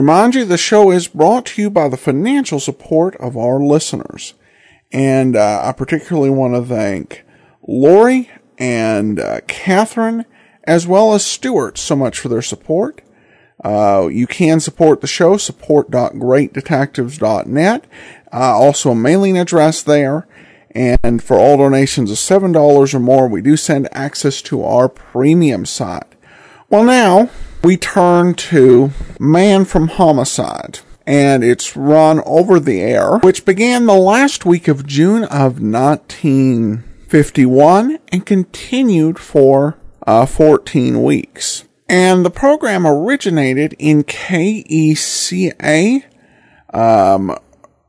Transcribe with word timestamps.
remind 0.00 0.34
you 0.34 0.46
the 0.46 0.56
show 0.56 0.90
is 0.90 1.08
brought 1.08 1.44
to 1.44 1.60
you 1.60 1.68
by 1.68 1.86
the 1.86 1.98
financial 1.98 2.58
support 2.58 3.14
of 3.16 3.36
our 3.36 3.60
listeners. 3.60 4.32
And 4.90 5.36
uh, 5.36 5.60
I 5.62 5.72
particularly 5.72 6.30
want 6.30 6.54
to 6.54 6.62
thank 6.62 7.22
Lori 7.68 8.30
and 8.56 9.20
uh, 9.20 9.40
Catherine, 9.46 10.24
as 10.64 10.86
well 10.86 11.12
as 11.12 11.22
Stuart, 11.22 11.76
so 11.76 11.96
much 11.96 12.18
for 12.18 12.30
their 12.30 12.40
support. 12.40 13.02
Uh, 13.62 14.08
you 14.10 14.26
can 14.26 14.58
support 14.58 15.02
the 15.02 15.06
show, 15.06 15.36
support.greatdetectives.net. 15.36 17.84
Uh, 18.32 18.36
also 18.36 18.92
a 18.92 18.94
mailing 18.94 19.36
address 19.36 19.82
there. 19.82 20.26
And 20.70 21.22
for 21.22 21.36
all 21.36 21.58
donations 21.58 22.10
of 22.10 22.16
$7 22.16 22.94
or 22.94 23.00
more, 23.00 23.28
we 23.28 23.42
do 23.42 23.58
send 23.58 23.86
access 23.92 24.40
to 24.42 24.64
our 24.64 24.88
premium 24.88 25.66
site. 25.66 26.14
Well, 26.70 26.84
now 26.84 27.28
we 27.62 27.76
turn 27.76 28.34
to 28.34 28.90
Man 29.18 29.64
from 29.64 29.88
Homicide 29.88 30.78
and 31.06 31.42
it's 31.42 31.74
run 31.76 32.20
over 32.24 32.60
the 32.60 32.80
air, 32.80 33.18
which 33.18 33.44
began 33.44 33.86
the 33.86 33.94
last 33.94 34.46
week 34.46 34.68
of 34.68 34.86
June 34.86 35.24
of 35.24 35.60
1951 35.60 37.98
and 38.12 38.24
continued 38.24 39.18
for 39.18 39.76
uh, 40.06 40.24
14 40.24 41.02
weeks. 41.02 41.64
And 41.88 42.24
the 42.24 42.30
program 42.30 42.86
originated 42.86 43.74
in 43.78 44.04
KECA, 44.04 46.04
um, 46.72 47.36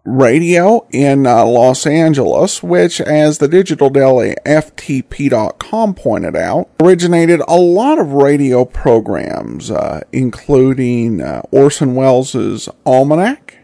radio 0.04 0.88
in 0.92 1.28
uh, 1.28 1.46
Los 1.46 1.86
Angeles, 1.86 2.64
which, 2.64 3.00
as 3.02 3.38
the 3.38 3.48
Digital 3.48 3.90
Deli 3.90 4.36
FTP.com 4.46 5.94
pointed 5.94 6.36
out, 6.36 6.70
originated 6.80 7.42
a 7.48 7.56
lot 7.56 8.00
of 8.00 8.14
radio 8.14 8.66
programs, 8.66 9.70
uh, 9.70 10.02
including 10.12 11.22
uh, 11.22 11.42
Orson 11.52 11.96
Welles' 11.96 12.68
Almanac, 12.86 13.58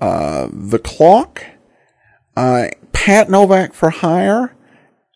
uh, 0.00 0.48
The 0.52 0.78
Clock, 0.78 1.44
uh, 2.36 2.68
Pat 2.92 3.28
Novak 3.28 3.74
for 3.74 3.90
Hire, 3.90 4.54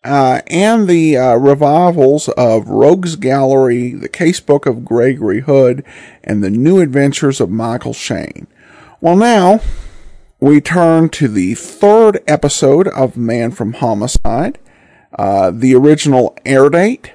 uh, 0.03 0.41
and 0.47 0.87
the 0.87 1.15
revivals 1.39 2.27
of 2.29 2.67
Rogues 2.67 3.15
Gallery, 3.15 3.93
The 3.93 4.09
Casebook 4.09 4.65
of 4.65 4.83
Gregory 4.83 5.41
Hood, 5.41 5.85
and 6.23 6.43
The 6.43 6.49
New 6.49 6.79
Adventures 6.81 7.39
of 7.39 7.51
Michael 7.51 7.93
Shayne. 7.93 8.47
Well, 8.99 9.15
now, 9.15 9.61
we 10.41 10.59
turn 10.59 11.07
to 11.07 11.27
the 11.27 11.53
third 11.53 12.19
episode 12.27 12.87
of 12.87 13.15
Man 13.15 13.51
from 13.51 13.73
Homicide. 13.73 14.57
Uh, 15.17 15.51
the 15.51 15.75
original 15.75 16.35
air 16.45 16.67
date, 16.69 17.13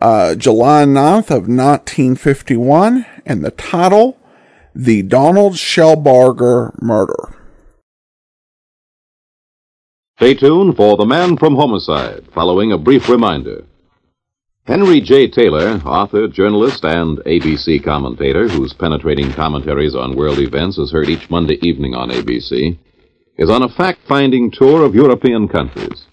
uh, 0.00 0.36
July 0.36 0.84
9th 0.84 1.30
of 1.30 1.48
1951, 1.48 3.04
and 3.26 3.44
the 3.44 3.50
title, 3.50 4.16
The 4.74 5.02
Donald 5.02 5.54
Shellbarger 5.54 6.80
Murder. 6.80 7.34
Stay 10.18 10.34
tuned 10.34 10.76
for 10.76 10.96
The 10.96 11.06
Man 11.06 11.36
from 11.36 11.56
Homicide, 11.56 12.26
following 12.32 12.70
a 12.70 12.78
brief 12.78 13.08
reminder. 13.08 13.64
Henry 14.68 15.00
J. 15.00 15.28
Taylor, 15.28 15.80
author, 15.86 16.28
journalist, 16.28 16.84
and 16.84 17.16
ABC 17.20 17.82
commentator, 17.82 18.48
whose 18.48 18.74
penetrating 18.74 19.32
commentaries 19.32 19.94
on 19.94 20.14
world 20.14 20.38
events 20.38 20.76
is 20.76 20.92
heard 20.92 21.08
each 21.08 21.30
Monday 21.30 21.58
evening 21.62 21.94
on 21.94 22.10
ABC, 22.10 22.76
is 23.38 23.48
on 23.48 23.62
a 23.62 23.68
fact 23.70 24.00
finding 24.06 24.50
tour 24.50 24.84
of 24.84 24.94
European 24.94 25.48
countries. 25.48 26.04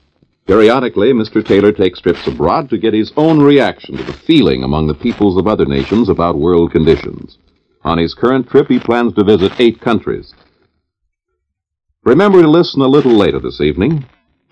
Periodically, 0.48 1.12
Mr. 1.12 1.46
Taylor 1.46 1.74
takes 1.74 2.00
trips 2.00 2.26
abroad 2.28 2.70
to 2.70 2.78
get 2.78 2.94
his 2.94 3.12
own 3.18 3.42
reaction 3.42 3.98
to 3.98 4.04
the 4.04 4.14
feeling 4.14 4.64
among 4.64 4.88
the 4.88 4.94
peoples 4.94 5.38
of 5.38 5.48
other 5.48 5.66
nations 5.66 6.08
about 6.08 6.38
world 6.38 6.72
conditions. 6.72 7.38
On 7.84 7.98
his 7.98 8.14
current 8.14 8.48
trip, 8.48 8.70
he 8.70 8.80
plans 8.80 9.14
to 9.16 9.26
visit 9.26 9.52
eight 9.60 9.82
countries. 9.82 10.34
Remember 12.06 12.42
to 12.42 12.48
listen 12.48 12.82
a 12.82 12.88
little 12.88 13.18
later 13.18 13.42
this 13.42 13.60
evening 13.60 14.06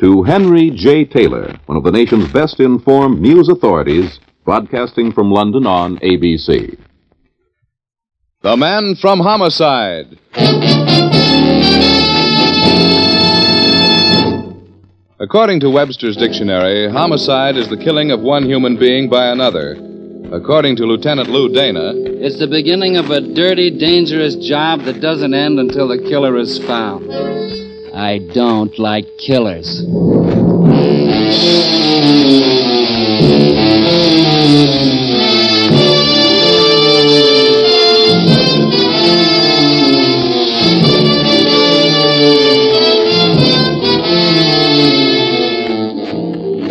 to 0.04 0.22
Henry 0.22 0.70
J. 0.70 1.06
Taylor, 1.06 1.56
one 1.66 1.78
of 1.78 1.86
the 1.86 1.92
nation's 1.92 2.30
best 2.34 2.60
informed 2.60 3.22
news 3.22 3.48
authorities, 3.48 4.20
broadcasting 4.44 5.14
from 5.14 5.32
London 5.32 5.66
on 5.66 5.98
ABC. 6.00 6.78
The 8.42 8.58
Man 8.58 8.96
from 9.00 9.22
Homicide. 9.22 10.20
According 15.22 15.62
to 15.62 15.70
Webster's 15.70 16.18
dictionary, 16.18 16.92
homicide 16.92 17.56
is 17.56 17.70
the 17.70 17.78
killing 17.78 18.12
of 18.12 18.20
one 18.20 18.44
human 18.44 18.78
being 18.78 19.10
by 19.10 19.28
another. 19.28 19.78
According 20.34 20.76
to 20.78 20.86
Lieutenant 20.86 21.30
Lou 21.30 21.48
Dana, 21.48 21.94
it's 21.96 22.40
the 22.40 22.48
beginning 22.48 22.98
of 22.98 23.10
a 23.10 23.22
dirty, 23.22 23.70
dangerous 23.70 24.36
job 24.36 24.82
that 24.82 25.00
doesn't 25.00 25.34
end 25.34 25.60
until 25.60 25.88
the 25.88 26.00
killer 26.00 26.38
is 26.38 26.60
found. 26.66 27.63
I 27.96 28.18
don't 28.18 28.78
like 28.80 29.18
killers. 29.18 29.82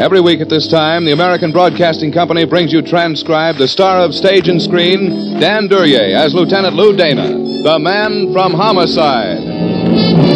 Every 0.01 0.21
week 0.21 0.41
at 0.41 0.49
this 0.49 0.67
time, 0.67 1.05
the 1.05 1.13
American 1.13 1.53
Broadcasting 1.53 2.11
Company 2.11 2.45
brings 2.45 2.73
you 2.73 2.83
transcribed 2.83 3.59
the 3.59 3.69
star 3.69 4.01
of 4.01 4.13
stage 4.13 4.49
and 4.49 4.61
screen, 4.61 5.39
Dan 5.39 5.69
Duryea, 5.69 6.19
as 6.19 6.35
Lieutenant 6.35 6.75
Lou 6.75 6.97
Dana, 6.97 7.29
the 7.63 7.79
man 7.79 8.33
from 8.33 8.53
Homicide. 8.55 10.32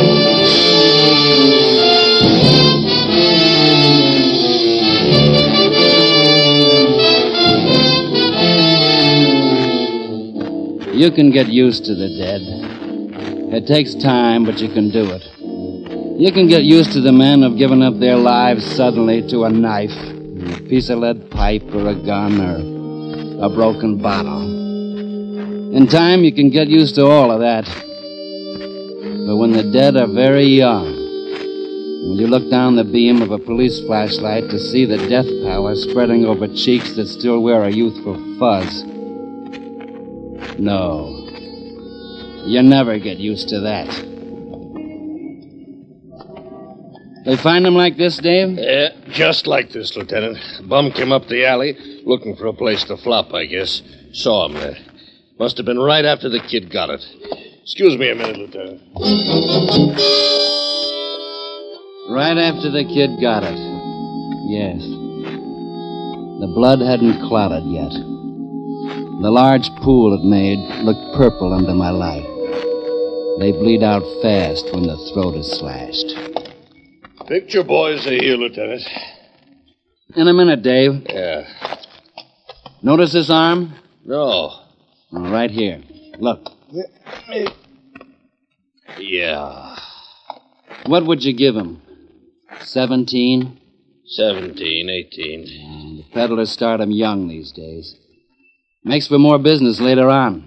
You 10.96 11.10
can 11.10 11.30
get 11.30 11.48
used 11.48 11.84
to 11.84 11.94
the 11.94 12.08
dead. 12.08 12.40
It 13.52 13.66
takes 13.66 13.94
time, 13.96 14.46
but 14.46 14.60
you 14.60 14.70
can 14.70 14.88
do 14.88 15.04
it. 15.10 15.22
You 16.19 16.32
can 16.32 16.48
get 16.48 16.62
used 16.62 16.93
to 16.94 17.02
the 17.02 17.12
men 17.12 17.43
who've 17.43 17.58
given 17.58 17.82
up 17.82 18.00
their 18.00 18.16
lives 18.16 18.64
suddenly 18.64 19.20
to 19.28 19.44
a 19.44 19.50
knife, 19.50 19.93
a 19.93 20.62
piece 20.70 20.88
of 20.88 21.00
lead 21.00 21.31
pipe, 21.31 21.64
or 21.75 21.88
a 21.88 21.94
gun, 21.94 22.40
or 22.40 23.44
a 23.44 23.50
broken 23.50 24.00
bottle. 24.00 24.40
In 25.76 25.87
time, 25.87 26.25
you 26.25 26.32
can 26.32 26.48
get 26.48 26.69
used 26.69 26.94
to 26.94 27.04
all 27.04 27.31
of 27.31 27.40
that. 27.40 27.66
But 29.26 29.37
when 29.37 29.52
the 29.52 29.70
dead 29.70 29.99
are 29.99 30.06
very 30.06 30.46
young, 30.46 30.87
when 32.08 32.16
you 32.16 32.26
look 32.26 32.50
down 32.50 32.76
the 32.76 32.84
beam 32.84 33.20
of 33.20 33.32
a 33.32 33.38
police 33.38 33.81
flashlight 33.84 34.49
to 34.49 34.58
see 34.58 34.87
the 34.87 35.08
death 35.10 35.26
pallor 35.44 35.75
spreading 35.75 36.25
over 36.25 36.49
cheeks 36.49 36.94
that 36.96 37.06
still 37.08 37.42
wear 37.42 37.64
a 37.64 37.70
youthful 37.70 38.16
fuzz, 38.38 38.95
no. 40.58 41.25
You 42.47 42.62
never 42.62 42.99
get 42.99 43.19
used 43.19 43.49
to 43.49 43.61
that. 43.61 43.88
They 47.26 47.37
find 47.37 47.67
him 47.67 47.75
like 47.75 47.97
this, 47.97 48.19
Dave? 48.19 48.56
Yeah, 48.56 48.91
just 49.08 49.49
like 49.49 49.70
this, 49.73 49.97
Lieutenant. 49.97 50.38
Bum 50.69 50.93
came 50.93 51.11
up 51.11 51.26
the 51.26 51.44
alley 51.44 51.76
looking 52.05 52.37
for 52.37 52.47
a 52.47 52.53
place 52.53 52.85
to 52.85 52.97
flop, 52.97 53.35
I 53.35 53.47
guess. 53.47 53.82
Saw 54.12 54.47
him 54.47 54.55
there. 54.55 54.76
Must 55.38 55.56
have 55.56 55.67
been 55.67 55.81
right 55.81 56.05
after 56.05 56.29
the 56.29 56.38
kid 56.38 56.70
got 56.70 56.88
it. 56.88 57.05
Excuse 57.62 57.99
me 57.99 58.11
a 58.11 58.14
minute, 58.14 58.37
Lieutenant. 58.37 58.81
Right 62.09 62.38
after 62.38 62.70
the 62.70 62.85
kid 62.85 63.20
got 63.20 63.43
it. 63.43 63.59
Yes. 64.49 64.81
The 66.38 66.52
blood 66.55 66.81
hadn't 66.81 67.26
clotted 67.26 67.64
yet. 67.64 68.15
The 69.22 69.30
large 69.30 69.70
pool 69.76 70.14
it 70.14 70.24
made 70.24 70.58
looked 70.84 71.16
purple 71.16 71.52
under 71.52 71.74
my 71.74 71.90
light. 71.90 72.26
They 73.40 73.50
bleed 73.52 73.82
out 73.82 74.02
fast 74.22 74.66
when 74.72 74.82
the 74.82 74.96
throat 75.12 75.34
is 75.36 75.50
slashed. 75.58 76.14
Picture 77.26 77.64
boys 77.64 78.06
are 78.06 78.12
here, 78.12 78.36
Lieutenant. 78.36 78.82
In 80.14 80.28
a 80.28 80.32
minute, 80.32 80.62
Dave. 80.62 81.02
Yeah. 81.08 81.46
Notice 82.82 83.12
this 83.12 83.30
arm? 83.30 83.74
No. 84.04 84.52
Well, 85.10 85.32
right 85.32 85.50
here. 85.50 85.82
Look. 86.18 86.48
Yeah. 88.98 89.76
What 90.86 91.06
would 91.06 91.24
you 91.24 91.32
give 91.32 91.56
him? 91.56 91.80
Seventeen? 92.60 93.58
Seventeen, 94.04 94.88
eighteen. 94.88 95.96
The 95.96 96.04
peddlers 96.12 96.50
start 96.50 96.80
'em 96.80 96.92
young 96.92 97.28
these 97.28 97.50
days. 97.50 97.96
Makes 98.87 99.09
for 99.09 99.19
more 99.19 99.41
business 99.41 99.81
later 99.81 100.09
on. 100.09 100.44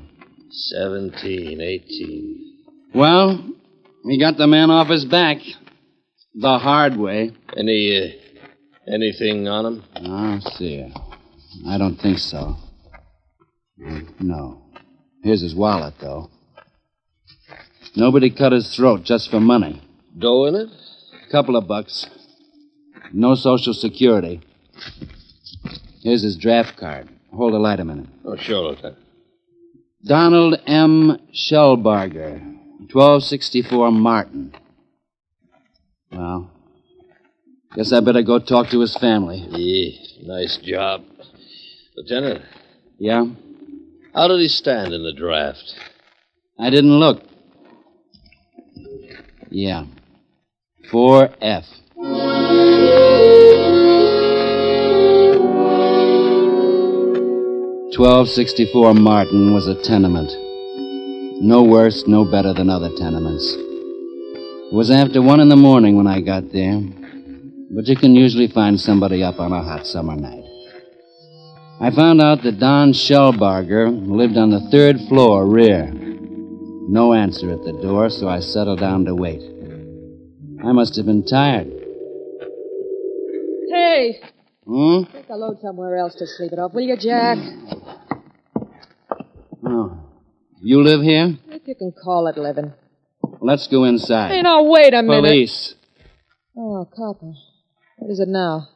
17, 0.49 1.59
18. 1.59 2.57
Well, 2.95 3.45
he 4.05 4.17
got 4.17 4.37
the 4.37 4.47
man 4.47 4.71
off 4.71 4.87
his 4.87 5.03
back. 5.03 5.39
The 6.35 6.57
hard 6.57 6.95
way. 6.95 7.33
Any, 7.57 7.97
uh, 7.97 8.91
anything 8.93 9.49
on 9.49 9.65
him? 9.65 9.83
Oh, 9.97 10.39
see. 10.55 10.89
I 11.67 11.77
don't 11.77 11.97
think 11.97 12.19
so. 12.19 12.55
No. 14.21 14.61
Here's 15.21 15.41
his 15.41 15.53
wallet, 15.53 15.95
though. 15.99 16.29
Nobody 17.97 18.29
cut 18.29 18.53
his 18.53 18.73
throat 18.73 19.03
just 19.03 19.29
for 19.29 19.41
money. 19.41 19.83
Dough 20.17 20.45
in 20.45 20.55
it? 20.55 20.69
Couple 21.29 21.57
of 21.57 21.67
bucks. 21.67 22.07
No 23.11 23.35
social 23.35 23.73
security. 23.73 24.39
Here's 26.03 26.23
his 26.23 26.37
draft 26.37 26.77
card. 26.77 27.09
Hold 27.33 27.53
the 27.53 27.59
light 27.59 27.79
a 27.79 27.85
minute. 27.85 28.07
Oh, 28.25 28.35
sure, 28.37 28.69
Lieutenant. 28.71 28.97
Donald 30.03 30.59
M. 30.65 31.19
Shellbarger, 31.33 32.41
1264 32.91 33.91
Martin. 33.91 34.53
Well, 36.11 36.49
guess 37.75 37.91
I 37.93 37.99
better 37.99 38.23
go 38.23 38.39
talk 38.39 38.69
to 38.69 38.79
his 38.79 38.95
family. 38.97 39.45
Yeah, 39.51 39.91
nice 40.25 40.57
job. 40.63 41.03
Lieutenant, 41.95 42.43
Yeah? 42.97 43.25
how 44.15 44.27
did 44.27 44.39
he 44.39 44.47
stand 44.47 44.93
in 44.93 45.03
the 45.03 45.13
draft? 45.13 45.75
I 46.57 46.69
didn't 46.69 46.97
look. 46.99 47.21
Yeah. 49.51 49.85
4F. 50.91 51.65
Twelve 57.95 58.29
sixty 58.29 58.71
four 58.71 58.93
Martin 58.93 59.51
was 59.51 59.67
a 59.67 59.81
tenement. 59.81 60.29
No 61.41 61.63
worse, 61.63 62.03
no 62.05 62.23
better 62.23 62.53
than 62.53 62.69
other 62.69 62.91
tenements. 62.95 63.55
It 63.57 64.73
was 64.73 64.91
after 64.91 65.23
one 65.23 65.39
in 65.39 65.49
the 65.49 65.55
morning 65.55 65.97
when 65.97 66.05
I 66.05 66.21
got 66.21 66.51
there, 66.53 66.79
but 67.71 67.87
you 67.87 67.95
can 67.95 68.13
usually 68.13 68.47
find 68.47 68.79
somebody 68.79 69.23
up 69.23 69.39
on 69.39 69.51
a 69.51 69.63
hot 69.63 69.87
summer 69.87 70.15
night. 70.15 70.43
I 71.81 71.89
found 71.89 72.21
out 72.21 72.43
that 72.43 72.59
Don 72.59 72.93
Shellbarger 72.93 73.89
lived 74.07 74.37
on 74.37 74.51
the 74.51 74.69
third 74.69 74.97
floor 75.07 75.47
rear. 75.47 75.91
No 75.91 77.13
answer 77.13 77.51
at 77.51 77.63
the 77.63 77.73
door, 77.81 78.11
so 78.11 78.27
I 78.29 78.39
settled 78.39 78.81
down 78.81 79.05
to 79.05 79.15
wait. 79.15 79.41
I 80.63 80.71
must 80.73 80.95
have 80.95 81.07
been 81.07 81.25
tired. 81.25 81.71
Hey, 83.71 84.19
Hmm? 84.69 85.01
take 85.11 85.27
a 85.29 85.35
load 85.35 85.59
somewhere 85.61 85.97
else 85.97 86.13
to 86.13 86.27
sleep 86.27 86.53
it 86.53 86.59
off, 86.59 86.75
will 86.75 86.83
you, 86.83 86.95
Jack? 86.95 87.39
Oh. 89.65 89.97
You 90.61 90.83
live 90.83 91.01
here? 91.01 91.39
If 91.47 91.67
you 91.67 91.73
can 91.73 91.91
call 91.91 92.27
it 92.27 92.37
living. 92.37 92.73
Let's 93.41 93.65
go 93.67 93.85
inside. 93.85 94.29
Hey, 94.29 94.43
now, 94.43 94.61
wait 94.61 94.93
a 94.93 95.01
minute. 95.01 95.27
Police. 95.27 95.73
Oh, 96.55 96.87
copper. 96.95 97.33
What 97.97 98.11
is 98.11 98.19
it 98.19 98.27
now? 98.27 98.67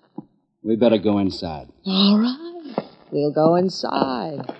We 0.63 0.77
better 0.77 0.97
go 0.97 1.19
inside. 1.19 1.67
All 1.85 2.17
right. 2.17 2.87
We'll 3.11 3.31
go 3.31 3.55
inside. 3.55 4.51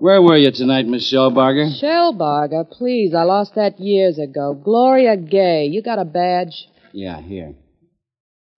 Where 0.00 0.22
were 0.22 0.38
you 0.38 0.50
tonight, 0.50 0.86
Miss 0.86 1.12
Shellbarger? 1.12 1.78
Shellbarger, 1.78 2.70
please. 2.70 3.12
I 3.14 3.24
lost 3.24 3.54
that 3.56 3.78
years 3.78 4.18
ago. 4.18 4.54
Gloria 4.54 5.14
Gay. 5.14 5.66
You 5.66 5.82
got 5.82 5.98
a 5.98 6.06
badge? 6.06 6.68
Yeah, 6.94 7.20
here. 7.20 7.54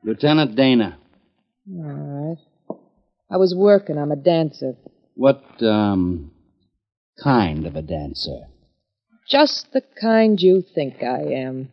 Lieutenant 0.05 0.55
Dana. 0.55 0.99
All 1.69 1.83
right. 1.83 2.77
I 3.29 3.39
was 3.39 3.57
working. 3.57 3.99
I'm 3.99 4.13
a 4.13 4.17
dancer. 4.17 4.77
What, 5.17 5.43
um, 5.61 6.31
kind 7.21 7.67
of 7.67 7.75
a 7.75 7.83
dancer? 7.83 8.43
Just 9.29 9.73
the 9.73 9.83
kind 10.01 10.41
you 10.41 10.63
think 10.77 11.03
I 11.03 11.23
am. 11.23 11.73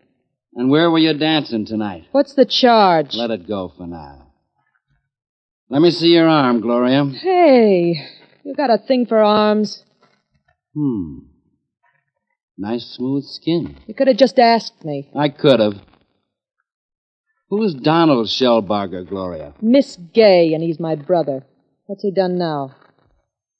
And 0.55 0.71
where 0.71 0.89
were 0.89 0.97
you 0.97 1.13
dancing 1.13 1.67
tonight? 1.67 2.05
What's 2.11 2.33
the 2.33 2.45
charge? 2.45 3.13
Let 3.13 3.29
it 3.29 3.47
go 3.47 3.71
for 3.77 3.85
now. 3.85 4.31
Let 5.69 5.83
me 5.83 5.91
see 5.91 6.07
your 6.07 6.27
arm, 6.27 6.59
Gloria. 6.59 7.05
Hey, 7.05 8.03
you 8.43 8.55
got 8.55 8.69
a 8.69 8.77
thing 8.77 9.05
for 9.05 9.19
arms. 9.19 9.83
Hmm. 10.73 11.19
Nice 12.57 12.85
smooth 12.85 13.23
skin. 13.25 13.77
You 13.87 13.93
could 13.93 14.07
have 14.07 14.17
just 14.17 14.37
asked 14.37 14.83
me. 14.83 15.09
I 15.15 15.29
could 15.29 15.59
have. 15.59 15.75
Who's 17.49 17.73
Donald 17.73 18.27
Shellbarger, 18.27 19.07
Gloria? 19.07 19.53
Miss 19.61 19.95
Gay, 20.13 20.53
and 20.53 20.61
he's 20.61 20.79
my 20.79 20.95
brother. 20.95 21.43
What's 21.85 22.03
he 22.03 22.11
done 22.11 22.37
now? 22.37 22.75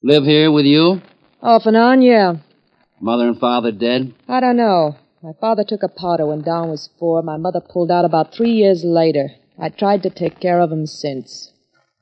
Live 0.02 0.24
here 0.24 0.52
with 0.52 0.66
you? 0.66 1.02
Off 1.42 1.66
and 1.66 1.76
on, 1.76 2.02
yeah. 2.02 2.34
Mother 3.00 3.28
and 3.28 3.40
father 3.40 3.72
dead? 3.72 4.14
I 4.28 4.40
don't 4.40 4.56
know. 4.56 4.96
My 5.22 5.32
father 5.40 5.64
took 5.64 5.82
a 5.82 5.88
powder 5.88 6.26
when 6.26 6.42
Don 6.42 6.68
was 6.68 6.90
four. 6.98 7.22
My 7.22 7.36
mother 7.36 7.60
pulled 7.60 7.90
out 7.90 8.04
about 8.04 8.34
three 8.34 8.52
years 8.52 8.84
later. 8.84 9.30
I 9.58 9.70
tried 9.70 10.02
to 10.04 10.10
take 10.10 10.40
care 10.40 10.60
of 10.60 10.70
him 10.70 10.86
since. 10.86 11.52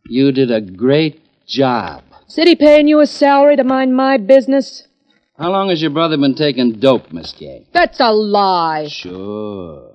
You 0.06 0.30
did 0.32 0.50
a 0.50 0.60
great 0.60 1.20
job. 1.46 2.02
City 2.28 2.54
paying 2.54 2.88
you 2.88 3.00
a 3.00 3.06
salary 3.06 3.56
to 3.56 3.64
mind 3.64 3.96
my 3.96 4.18
business? 4.18 4.86
How 5.38 5.50
long 5.50 5.70
has 5.70 5.80
your 5.80 5.90
brother 5.90 6.18
been 6.18 6.34
taking 6.34 6.78
dope, 6.78 7.10
Miss 7.10 7.32
Gay? 7.32 7.66
That's 7.72 8.00
a 8.00 8.12
lie. 8.12 8.88
Sure. 8.88 9.94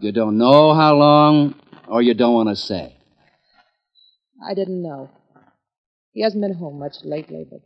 You 0.00 0.12
don't 0.12 0.38
know 0.38 0.74
how 0.74 0.94
long, 0.94 1.54
or 1.88 2.02
you 2.02 2.14
don't 2.14 2.34
want 2.34 2.50
to 2.50 2.56
say. 2.56 2.94
I 4.48 4.54
didn't 4.54 4.82
know. 4.82 5.10
He 6.12 6.22
hasn't 6.22 6.40
been 6.40 6.54
home 6.54 6.78
much 6.78 6.96
lately, 7.02 7.44
but 7.50 7.60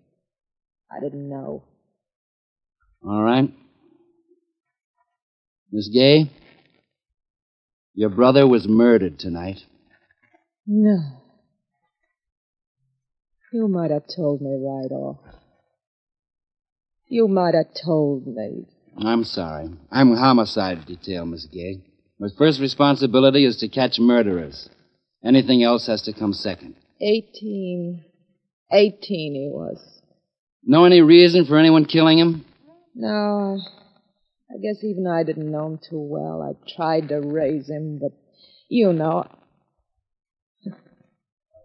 I 0.91 1.01
didn't 1.01 1.29
know. 1.29 1.65
All 3.05 3.23
right. 3.23 3.53
Miss 5.71 5.89
Gay, 5.89 6.31
your 7.93 8.09
brother 8.09 8.47
was 8.47 8.67
murdered 8.67 9.19
tonight. 9.19 9.59
No. 10.67 11.18
You 13.53 13.67
might 13.69 13.91
have 13.91 14.05
told 14.15 14.43
me 14.43 14.51
right 14.51 14.93
off. 14.93 15.19
You 17.07 17.29
might 17.29 17.55
have 17.55 17.73
told 17.85 18.27
me. 18.27 18.67
I'm 18.99 19.25
sorry. 19.25 19.71
I'm 19.91 20.15
homicide 20.15 20.85
detail, 20.87 21.25
Miss 21.25 21.47
Gay. 21.47 21.83
My 22.19 22.29
first 22.37 22.61
responsibility 22.61 23.47
is 23.47 23.57
to 23.59 23.69
catch 23.69 23.99
murderers. 23.99 24.69
Anything 25.25 25.63
else 25.63 25.87
has 25.87 26.03
to 26.03 26.13
come 26.13 26.33
second. 26.33 26.75
Eighteen. 27.01 28.05
Eighteen 28.71 29.35
he 29.35 29.49
was. 29.51 29.81
Know 30.65 30.85
any 30.85 31.01
reason 31.01 31.47
for 31.47 31.57
anyone 31.57 31.87
killing 31.87 32.19
him? 32.19 32.45
No. 32.95 33.59
I 34.51 34.59
guess 34.61 34.83
even 34.83 35.07
I 35.07 35.23
didn't 35.23 35.51
know 35.51 35.67
him 35.67 35.79
too 35.79 36.01
well. 36.01 36.43
I 36.43 36.75
tried 36.77 37.09
to 37.09 37.21
raise 37.21 37.69
him, 37.69 37.99
but 37.99 38.13
you 38.69 38.93
know. 38.93 39.25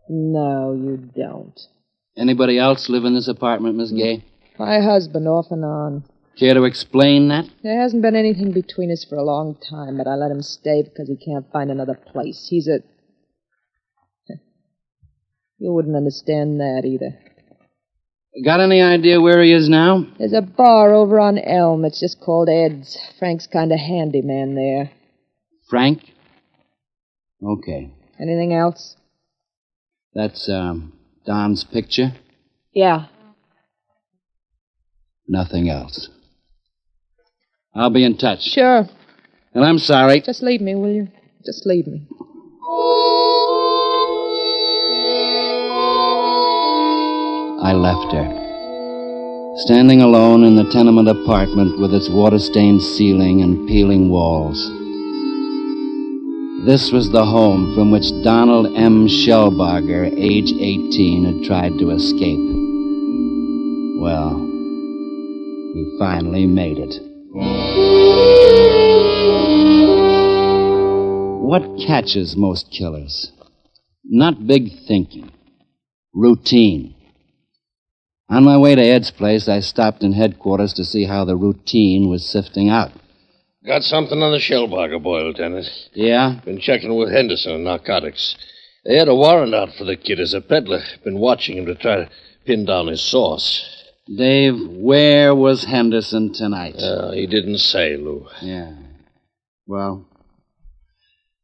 No, 0.09 0.73
you 0.73 0.97
don't. 1.15 1.59
Anybody 2.17 2.59
else 2.59 2.89
live 2.89 3.05
in 3.05 3.13
this 3.13 3.27
apartment, 3.27 3.75
Miss 3.75 3.89
hmm. 3.89 3.97
Gay? 3.97 4.25
My 4.59 4.81
husband, 4.81 5.27
off 5.27 5.47
and 5.49 5.65
on. 5.65 6.03
Care 6.37 6.53
to 6.55 6.63
explain 6.63 7.29
that? 7.29 7.45
There 7.63 7.79
hasn't 7.79 8.01
been 8.01 8.15
anything 8.15 8.51
between 8.53 8.91
us 8.91 9.05
for 9.07 9.15
a 9.15 9.23
long 9.23 9.55
time, 9.55 9.97
but 9.97 10.07
I 10.07 10.15
let 10.15 10.31
him 10.31 10.41
stay 10.41 10.81
because 10.81 11.07
he 11.07 11.15
can't 11.15 11.51
find 11.51 11.69
another 11.69 11.95
place. 11.95 12.47
He's 12.49 12.67
a. 12.67 12.79
You 15.59 15.71
wouldn't 15.71 15.95
understand 15.95 16.59
that 16.59 16.81
either. 16.85 17.17
Got 18.43 18.59
any 18.59 18.81
idea 18.81 19.21
where 19.21 19.41
he 19.43 19.53
is 19.53 19.69
now? 19.69 20.05
There's 20.17 20.33
a 20.33 20.41
bar 20.41 20.93
over 20.93 21.19
on 21.19 21.37
Elm. 21.37 21.85
It's 21.85 21.99
just 21.99 22.19
called 22.19 22.49
Ed's. 22.49 22.97
Frank's 23.19 23.45
kind 23.45 23.71
of 23.71 23.79
handyman 23.79 24.55
there. 24.55 24.91
Frank? 25.69 26.01
Okay. 27.41 27.91
Anything 28.19 28.53
else? 28.53 28.95
That's, 30.15 30.47
um, 30.49 30.93
Don's 31.25 31.63
picture? 31.63 32.13
Yeah. 32.73 33.05
Nothing 35.27 35.69
else. 35.69 36.09
I'll 37.75 37.89
be 37.89 38.03
in 38.03 38.17
touch. 38.17 38.43
Sure. 38.43 38.87
And 39.53 39.63
I'm 39.63 39.79
sorry. 39.79 40.21
Just 40.21 40.43
leave 40.43 40.61
me, 40.61 40.75
will 40.75 40.91
you? 40.91 41.07
Just 41.45 41.65
leave 41.65 41.87
me. 41.87 42.07
I 47.61 47.73
left 47.73 48.11
her. 48.13 48.43
Standing 49.65 50.01
alone 50.01 50.43
in 50.43 50.55
the 50.55 50.69
tenement 50.71 51.07
apartment 51.07 51.79
with 51.79 51.93
its 51.93 52.09
water 52.09 52.39
stained 52.39 52.81
ceiling 52.81 53.41
and 53.41 53.67
peeling 53.67 54.09
walls. 54.09 54.69
This 56.65 56.93
was 56.93 57.11
the 57.11 57.25
home 57.25 57.75
from 57.75 57.91
which 57.91 58.09
Donald 58.23 58.67
M. 58.77 59.05
Shellbarger, 59.05 60.05
age 60.17 60.49
18, 60.49 61.25
had 61.25 61.43
tried 61.43 61.77
to 61.79 61.89
escape. 61.89 62.39
Well, 63.99 64.37
he 65.73 65.97
finally 65.99 66.47
made 66.47 66.77
it. 66.77 67.01
What 71.41 71.85
catches 71.85 72.37
most 72.37 72.71
killers? 72.71 73.33
Not 74.05 74.47
big 74.47 74.69
thinking, 74.87 75.33
routine. 76.13 76.95
On 78.29 78.45
my 78.45 78.57
way 78.57 78.75
to 78.75 78.81
Ed's 78.81 79.11
place, 79.11 79.49
I 79.49 79.59
stopped 79.59 80.01
in 80.01 80.13
headquarters 80.13 80.71
to 80.75 80.85
see 80.85 81.03
how 81.03 81.25
the 81.25 81.35
routine 81.35 82.07
was 82.07 82.25
sifting 82.25 82.69
out. 82.69 82.93
Got 83.65 83.83
something 83.83 84.21
on 84.21 84.33
the 84.33 84.39
Shellbarger 84.39 85.01
boy, 85.01 85.21
Lieutenant. 85.21 85.67
Yeah? 85.93 86.39
Been 86.43 86.59
checking 86.59 86.95
with 86.95 87.11
Henderson 87.11 87.53
on 87.53 87.63
narcotics. 87.63 88.35
They 88.83 88.97
had 88.97 89.07
a 89.07 89.15
warrant 89.15 89.55
out 89.55 89.73
for 89.77 89.85
the 89.85 89.95
kid 89.95 90.19
as 90.19 90.33
a 90.33 90.41
peddler. 90.41 90.81
Been 91.05 91.17
watching 91.17 91.57
him 91.57 91.65
to 91.67 91.75
try 91.75 91.95
to 91.95 92.09
pin 92.45 92.65
down 92.65 92.87
his 92.87 93.01
source. 93.01 93.65
Dave, 94.13 94.55
where 94.67 95.33
was 95.33 95.63
Henderson 95.63 96.33
tonight? 96.33 96.75
Uh, 96.75 97.11
he 97.11 97.25
didn't 97.25 97.59
say, 97.59 97.95
Lou. 97.95 98.27
Yeah. 98.41 98.73
Well, 99.65 100.05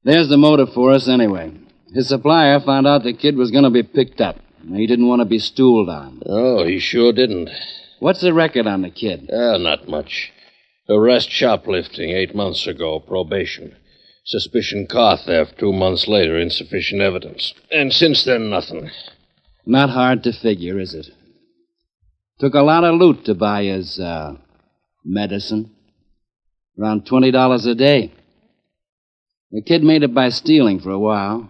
there's 0.04 0.28
the 0.28 0.38
motive 0.38 0.74
for 0.74 0.92
us 0.92 1.08
anyway. 1.08 1.54
His 1.94 2.10
supplier 2.10 2.60
found 2.60 2.86
out 2.86 3.04
the 3.04 3.14
kid 3.14 3.38
was 3.38 3.52
going 3.52 3.64
to 3.64 3.70
be 3.70 3.84
picked 3.84 4.20
up. 4.20 4.36
He 4.68 4.88
didn't 4.88 5.08
want 5.08 5.22
to 5.22 5.26
be 5.26 5.40
stooled 5.40 5.88
on. 5.88 6.22
Oh, 6.26 6.66
he 6.66 6.80
sure 6.80 7.14
didn't. 7.14 7.50
What's 8.00 8.20
the 8.20 8.34
record 8.34 8.68
on 8.68 8.82
the 8.82 8.90
kid? 8.90 9.30
Uh, 9.32 9.58
not 9.58 9.88
much. 9.88 10.34
Arrest 10.90 11.30
shoplifting 11.30 12.10
eight 12.10 12.34
months 12.34 12.66
ago, 12.66 13.00
probation. 13.00 13.76
Suspicion 14.26 14.88
car 14.88 15.18
theft 15.18 15.58
two 15.60 15.72
months 15.72 16.08
later, 16.08 16.38
insufficient 16.38 17.02
evidence. 17.02 17.54
And 17.72 17.94
since 17.94 18.24
then, 18.26 18.50
nothing. 18.50 18.90
Not 19.66 19.92
hard 19.92 20.24
to 20.24 20.34
figure, 20.34 20.80
is 20.80 20.94
it? 20.94 21.08
Took 22.40 22.56
a 22.56 22.62
lot 22.62 22.84
of 22.84 22.96
loot 22.96 23.26
to 23.26 23.36
buy 23.36 23.66
his, 23.66 24.00
uh, 24.00 24.36
medicine. 25.06 25.72
Around 26.80 27.06
$20 27.06 27.66
a 27.66 27.76
day. 27.76 28.12
The 29.52 29.62
kid 29.62 29.84
made 29.84 30.04
it 30.04 30.14
by 30.14 30.30
stealing 30.30 30.80
for 30.80 30.92
a 30.92 31.00
while. 31.00 31.50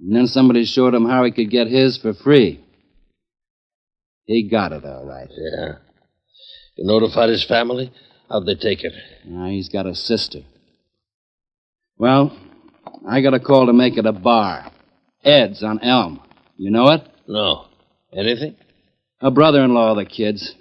And 0.00 0.14
then 0.14 0.26
somebody 0.26 0.64
showed 0.64 0.94
him 0.94 1.06
how 1.06 1.24
he 1.24 1.30
could 1.30 1.50
get 1.50 1.68
his 1.68 1.96
for 1.96 2.12
free. 2.12 2.60
He 4.26 4.48
got 4.48 4.72
it, 4.72 4.84
all 4.84 5.06
right. 5.06 5.28
Yeah. 5.30 5.74
You 6.76 6.86
notified 6.86 7.28
his 7.28 7.44
family? 7.44 7.92
How'd 8.28 8.46
they 8.46 8.54
take 8.54 8.84
it? 8.84 8.92
Now, 9.26 9.48
he's 9.48 9.68
got 9.68 9.86
a 9.86 9.94
sister. 9.94 10.40
Well, 11.98 12.36
I 13.06 13.20
got 13.20 13.34
a 13.34 13.40
call 13.40 13.66
to 13.66 13.72
make 13.72 13.98
at 13.98 14.06
a 14.06 14.12
bar. 14.12 14.70
Ed's 15.22 15.62
on 15.62 15.80
Elm. 15.80 16.20
You 16.56 16.70
know 16.70 16.90
it? 16.90 17.02
No. 17.26 17.66
Anything? 18.12 18.56
A 19.20 19.30
brother 19.30 19.62
in 19.62 19.74
law 19.74 19.90
of 19.90 19.96
the 19.96 20.04
kid's. 20.04 20.54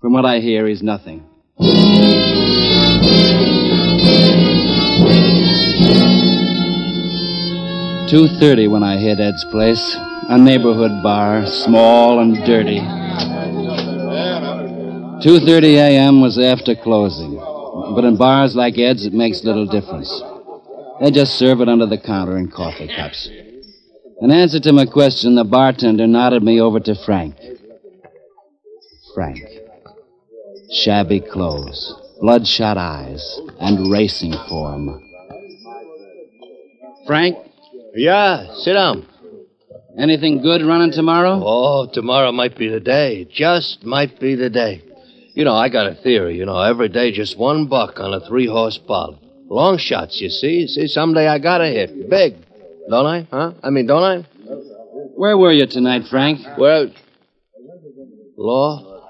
From 0.00 0.12
what 0.12 0.24
I 0.24 0.38
hear, 0.38 0.66
he's 0.66 0.82
nothing. 0.82 1.26
Two 8.08 8.26
thirty 8.40 8.68
when 8.68 8.82
I 8.82 8.96
hit 8.96 9.20
Ed's 9.20 9.44
place. 9.50 9.96
A 10.30 10.38
neighborhood 10.38 11.02
bar, 11.02 11.44
small 11.46 12.20
and 12.20 12.36
dirty. 12.46 12.80
Two 15.22 15.40
thirty 15.40 15.76
a.m. 15.76 16.20
was 16.20 16.38
after 16.38 16.74
closing, 16.76 17.34
but 17.94 18.04
in 18.04 18.16
bars 18.16 18.54
like 18.54 18.78
Ed's, 18.78 19.04
it 19.04 19.12
makes 19.12 19.42
little 19.42 19.66
difference. 19.66 20.10
They 21.00 21.10
just 21.10 21.34
serve 21.38 21.60
it 21.60 21.68
under 21.68 21.86
the 21.86 21.98
counter 21.98 22.38
in 22.38 22.50
coffee 22.50 22.88
cups. 22.94 23.28
In 24.20 24.30
answer 24.30 24.60
to 24.60 24.72
my 24.72 24.86
question, 24.86 25.34
the 25.34 25.44
bartender 25.44 26.06
nodded 26.06 26.42
me 26.42 26.60
over 26.60 26.78
to 26.80 26.94
Frank. 27.04 27.34
Frank. 29.14 29.42
Shabby 30.72 31.20
clothes, 31.20 31.94
bloodshot 32.20 32.76
eyes, 32.76 33.40
and 33.60 33.90
racing 33.90 34.34
form. 34.48 35.02
Frank, 37.06 37.36
Yeah, 37.94 38.54
sit 38.54 38.74
down. 38.74 39.06
anything 39.98 40.42
good 40.42 40.62
running 40.62 40.92
tomorrow? 40.92 41.40
Oh, 41.44 41.88
tomorrow 41.92 42.30
might 42.32 42.56
be 42.56 42.68
the 42.68 42.80
day. 42.80 43.24
Just 43.32 43.84
might 43.84 44.20
be 44.20 44.34
the 44.36 44.50
day. 44.50 44.82
You 45.38 45.44
know, 45.44 45.54
I 45.54 45.68
got 45.68 45.86
a 45.86 45.94
theory. 45.94 46.36
You 46.36 46.46
know, 46.46 46.60
every 46.60 46.88
day 46.88 47.12
just 47.12 47.38
one 47.38 47.68
buck 47.68 48.00
on 48.00 48.12
a 48.12 48.18
three 48.26 48.48
horse 48.48 48.76
parlay. 48.76 49.18
Long 49.48 49.78
shots, 49.78 50.20
you 50.20 50.30
see. 50.30 50.66
See, 50.66 50.88
someday 50.88 51.28
I 51.28 51.38
gotta 51.38 51.68
hit. 51.68 52.10
Big. 52.10 52.34
Don't 52.90 53.06
I? 53.06 53.28
Huh? 53.30 53.52
I 53.62 53.70
mean, 53.70 53.86
don't 53.86 54.02
I? 54.02 54.26
Where 55.14 55.38
were 55.38 55.52
you 55.52 55.66
tonight, 55.68 56.08
Frank? 56.10 56.40
Well, 56.58 56.90
law? 58.36 59.04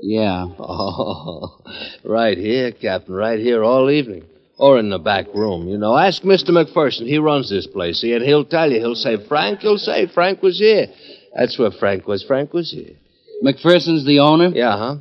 Yeah. 0.00 0.46
Oh, 0.60 1.58
right 2.04 2.38
here, 2.38 2.70
Captain. 2.70 3.12
Right 3.12 3.40
here 3.40 3.64
all 3.64 3.90
evening. 3.90 4.26
Or 4.56 4.78
in 4.78 4.90
the 4.90 5.00
back 5.00 5.26
room, 5.34 5.66
you 5.66 5.76
know. 5.76 5.98
Ask 5.98 6.22
Mr. 6.22 6.50
McPherson. 6.50 7.08
He 7.08 7.18
runs 7.18 7.50
this 7.50 7.66
place, 7.66 8.00
see, 8.00 8.12
and 8.12 8.24
he'll 8.24 8.44
tell 8.44 8.70
you. 8.70 8.78
He'll 8.78 8.94
say, 8.94 9.16
Frank, 9.26 9.58
he'll 9.58 9.78
say, 9.78 10.06
Frank 10.06 10.40
was 10.40 10.60
here. 10.60 10.86
That's 11.34 11.58
where 11.58 11.72
Frank 11.72 12.06
was. 12.06 12.22
Frank 12.22 12.52
was 12.52 12.70
here. 12.70 12.94
McPherson's 13.42 14.06
the 14.06 14.20
owner? 14.20 14.50
Yeah, 14.54 14.78
huh? 14.78 14.96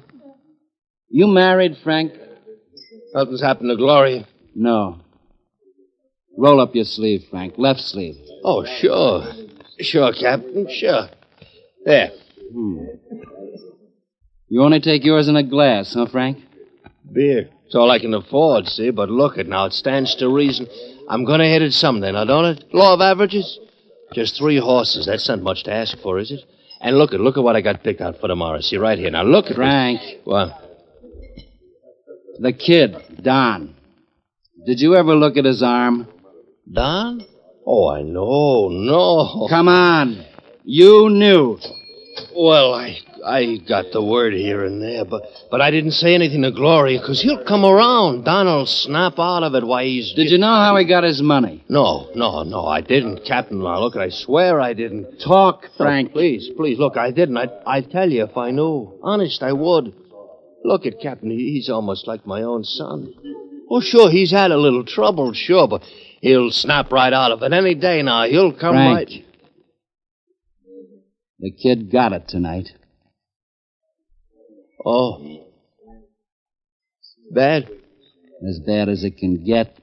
You 1.13 1.27
married, 1.27 1.77
Frank? 1.83 2.11
Nothing's 3.13 3.39
happened 3.39 3.69
to 3.69 3.75
Gloria. 3.75 4.25
No. 4.55 4.99
Roll 6.35 6.59
up 6.59 6.73
your 6.73 6.85
sleeve, 6.85 7.25
Frank. 7.29 7.53
Left 7.57 7.81
sleeve. 7.81 8.15
Oh, 8.43 8.65
sure. 8.65 9.23
Sure, 9.79 10.11
Captain, 10.11 10.67
sure. 10.71 11.09
There. 11.85 12.09
Hmm. 12.51 12.85
You 14.47 14.63
only 14.63 14.79
take 14.79 15.05
yours 15.05 15.27
in 15.27 15.35
a 15.35 15.43
glass, 15.43 15.93
huh, 15.93 16.07
Frank? 16.11 16.39
Beer. 17.11 17.47
It's 17.67 17.75
all 17.75 17.91
I 17.91 17.99
can 17.99 18.15
afford, 18.15 18.65
see, 18.65 18.89
but 18.89 19.11
look 19.11 19.33
at 19.33 19.41
it 19.41 19.49
now. 19.49 19.65
It 19.65 19.73
stands 19.73 20.15
to 20.15 20.27
reason. 20.29 20.65
I'm 21.07 21.25
gonna 21.25 21.45
hit 21.47 21.61
it 21.61 21.73
someday, 21.73 22.11
now, 22.11 22.25
don't 22.25 22.45
it? 22.45 22.73
Law 22.73 22.95
of 22.95 23.01
averages? 23.01 23.59
Just 24.13 24.35
three 24.35 24.57
horses. 24.57 25.05
That's 25.05 25.29
not 25.29 25.43
much 25.43 25.63
to 25.65 25.71
ask 25.73 25.95
for, 25.99 26.17
is 26.17 26.31
it? 26.31 26.39
And 26.81 26.97
look 26.97 27.13
at 27.13 27.19
look 27.19 27.37
at 27.37 27.43
what 27.43 27.55
I 27.55 27.61
got 27.61 27.83
picked 27.83 28.01
out 28.01 28.19
for 28.19 28.27
tomorrow. 28.27 28.61
See, 28.61 28.77
right 28.77 28.97
here. 28.97 29.11
Now, 29.11 29.21
look 29.21 29.45
at 29.51 29.55
Frank. 29.55 30.01
What? 30.23 30.62
The 32.39 32.53
kid, 32.53 32.95
Don. 33.21 33.75
Did 34.65 34.79
you 34.79 34.95
ever 34.95 35.15
look 35.15 35.37
at 35.37 35.45
his 35.45 35.61
arm? 35.61 36.07
Don? 36.71 37.25
Oh, 37.65 37.89
I 37.89 38.01
know. 38.01 38.69
No. 38.69 39.47
Come 39.49 39.67
on. 39.67 40.25
You 40.63 41.09
knew. 41.09 41.59
Well, 42.35 42.73
I 42.73 42.97
I 43.25 43.57
got 43.67 43.85
the 43.91 44.03
word 44.03 44.33
here 44.33 44.63
and 44.65 44.81
there, 44.81 45.05
but 45.05 45.23
but 45.49 45.61
I 45.61 45.71
didn't 45.71 45.91
say 45.91 46.13
anything 46.13 46.41
to 46.43 46.51
Gloria 46.51 46.99
because 46.99 47.21
he'll 47.21 47.43
come 47.43 47.65
around. 47.65 48.23
Don'll 48.25 48.65
snap 48.65 49.13
out 49.17 49.43
of 49.43 49.55
it. 49.55 49.65
Why 49.65 49.85
he's 49.85 50.13
Did 50.13 50.29
you 50.29 50.37
know 50.37 50.47
how 50.47 50.75
he 50.77 50.85
got 50.85 51.03
his 51.03 51.21
money? 51.21 51.63
No, 51.69 52.09
no, 52.15 52.43
no, 52.43 52.65
I 52.65 52.81
didn't, 52.81 53.25
Captain. 53.25 53.59
Now 53.63 53.79
look, 53.79 53.95
I 53.95 54.09
swear 54.09 54.59
I 54.61 54.73
didn't. 54.73 55.19
Talk, 55.19 55.63
No, 55.63 55.69
Frank. 55.77 56.11
please, 56.13 56.49
please, 56.55 56.77
look, 56.79 56.97
I 56.97 57.11
didn't. 57.11 57.37
I 57.37 57.47
I 57.65 57.81
tell 57.81 58.09
you 58.09 58.23
if 58.23 58.37
I 58.37 58.51
knew. 58.51 58.99
Honest, 59.01 59.41
I 59.43 59.53
would. 59.53 59.93
Look 60.63 60.85
at 60.85 60.99
Captain. 61.01 61.29
He's 61.29 61.69
almost 61.69 62.07
like 62.07 62.25
my 62.25 62.43
own 62.43 62.63
son. 62.63 63.13
Oh, 63.69 63.81
sure, 63.81 64.09
he's 64.09 64.31
had 64.31 64.51
a 64.51 64.57
little 64.57 64.85
trouble, 64.85 65.33
sure, 65.33 65.67
but 65.67 65.83
he'll 66.21 66.51
snap 66.51 66.91
right 66.91 67.11
out 67.11 67.31
of 67.31 67.41
it 67.43 67.51
any 67.53 67.75
day 67.75 68.01
now. 68.01 68.25
He'll 68.25 68.51
come 68.53 68.75
Frank. 68.75 68.95
right. 68.95 69.25
The 71.39 71.51
kid 71.51 71.91
got 71.91 72.13
it 72.13 72.27
tonight. 72.27 72.69
Oh. 74.85 75.45
Bad. 77.31 77.69
As 78.47 78.59
bad 78.59 78.89
as 78.89 79.03
it 79.03 79.17
can 79.17 79.43
get. 79.43 79.77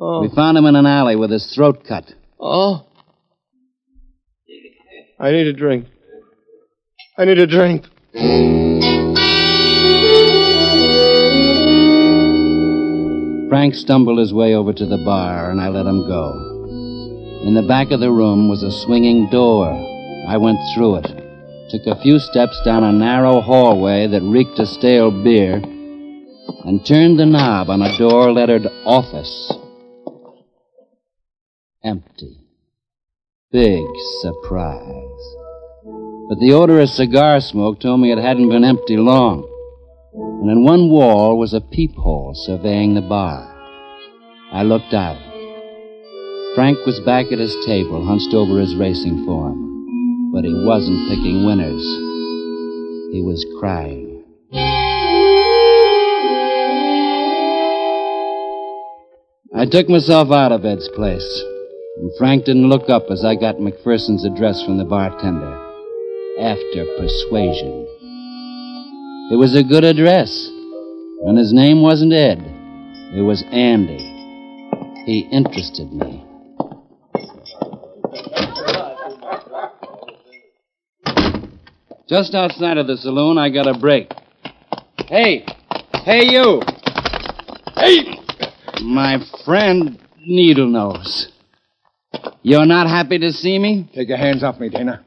Oh. 0.00 0.22
We 0.22 0.34
found 0.34 0.58
him 0.58 0.66
in 0.66 0.76
an 0.76 0.86
alley 0.86 1.16
with 1.16 1.30
his 1.30 1.54
throat 1.54 1.84
cut. 1.86 2.12
Oh. 2.40 2.86
I 5.18 5.30
need 5.30 5.46
a 5.46 5.52
drink. 5.52 5.86
I 7.16 7.24
need 7.24 7.38
a 7.38 7.46
drink. 7.46 7.84
Frank 13.54 13.76
stumbled 13.76 14.18
his 14.18 14.34
way 14.34 14.56
over 14.56 14.72
to 14.72 14.84
the 14.84 14.98
bar, 14.98 15.52
and 15.52 15.60
I 15.60 15.68
let 15.68 15.86
him 15.86 16.08
go. 16.08 17.44
In 17.46 17.54
the 17.54 17.62
back 17.62 17.92
of 17.92 18.00
the 18.00 18.10
room 18.10 18.48
was 18.48 18.64
a 18.64 18.84
swinging 18.84 19.30
door. 19.30 19.68
I 20.26 20.36
went 20.38 20.58
through 20.74 20.96
it, 20.96 21.06
took 21.70 21.86
a 21.86 22.02
few 22.02 22.18
steps 22.18 22.60
down 22.64 22.82
a 22.82 22.90
narrow 22.90 23.40
hallway 23.40 24.08
that 24.08 24.22
reeked 24.22 24.58
of 24.58 24.66
stale 24.66 25.12
beer, 25.22 25.62
and 26.64 26.84
turned 26.84 27.20
the 27.20 27.26
knob 27.26 27.70
on 27.70 27.80
a 27.80 27.96
door 27.96 28.32
lettered 28.32 28.66
Office. 28.84 29.52
Empty. 31.84 32.40
Big 33.52 33.84
surprise. 34.20 35.36
But 36.28 36.40
the 36.40 36.52
odor 36.52 36.80
of 36.80 36.88
cigar 36.88 37.40
smoke 37.40 37.78
told 37.78 38.00
me 38.00 38.10
it 38.10 38.18
hadn't 38.18 38.48
been 38.48 38.64
empty 38.64 38.96
long 38.96 39.48
and 40.44 40.50
in 40.50 40.62
one 40.62 40.90
wall 40.90 41.38
was 41.38 41.54
a 41.54 41.60
peephole 41.62 42.34
surveying 42.34 42.92
the 42.92 43.00
bar. 43.00 43.48
I 44.52 44.62
looked 44.62 44.92
out. 44.92 45.16
Frank 46.54 46.84
was 46.84 47.00
back 47.00 47.32
at 47.32 47.38
his 47.38 47.56
table, 47.64 48.04
hunched 48.04 48.34
over 48.34 48.60
his 48.60 48.76
racing 48.76 49.24
form. 49.24 50.28
But 50.34 50.44
he 50.44 50.52
wasn't 50.52 51.08
picking 51.08 51.46
winners. 51.46 51.82
He 53.14 53.22
was 53.24 53.40
crying. 53.58 54.22
I 59.56 59.64
took 59.64 59.88
myself 59.88 60.30
out 60.30 60.52
of 60.52 60.66
Ed's 60.66 60.90
place, 60.94 61.42
and 61.96 62.12
Frank 62.18 62.44
didn't 62.44 62.68
look 62.68 62.90
up 62.90 63.04
as 63.10 63.24
I 63.24 63.34
got 63.34 63.64
McPherson's 63.64 64.26
address 64.26 64.62
from 64.62 64.76
the 64.76 64.84
bartender. 64.84 65.56
After 66.38 66.84
persuasion. 66.98 67.93
It 69.30 69.36
was 69.36 69.56
a 69.56 69.64
good 69.64 69.84
address, 69.84 70.50
and 71.24 71.38
his 71.38 71.50
name 71.54 71.80
wasn't 71.80 72.12
Ed. 72.12 72.40
It 73.16 73.22
was 73.22 73.42
Andy. 73.50 73.96
He 75.06 75.20
interested 75.32 75.90
me. 75.90 76.22
Just 82.06 82.34
outside 82.34 82.76
of 82.76 82.86
the 82.86 82.98
saloon, 82.98 83.38
I 83.38 83.48
got 83.48 83.66
a 83.66 83.78
break. 83.78 84.12
Hey! 85.08 85.46
Hey, 86.04 86.24
you! 86.24 86.60
Hey! 87.76 88.18
My 88.82 89.24
friend 89.46 89.98
Needle 90.18 90.68
Nose. 90.68 91.32
You're 92.42 92.66
not 92.66 92.88
happy 92.88 93.18
to 93.20 93.32
see 93.32 93.58
me? 93.58 93.88
Take 93.94 94.08
your 94.08 94.18
hands 94.18 94.44
off 94.44 94.60
me, 94.60 94.68
Dana. 94.68 95.02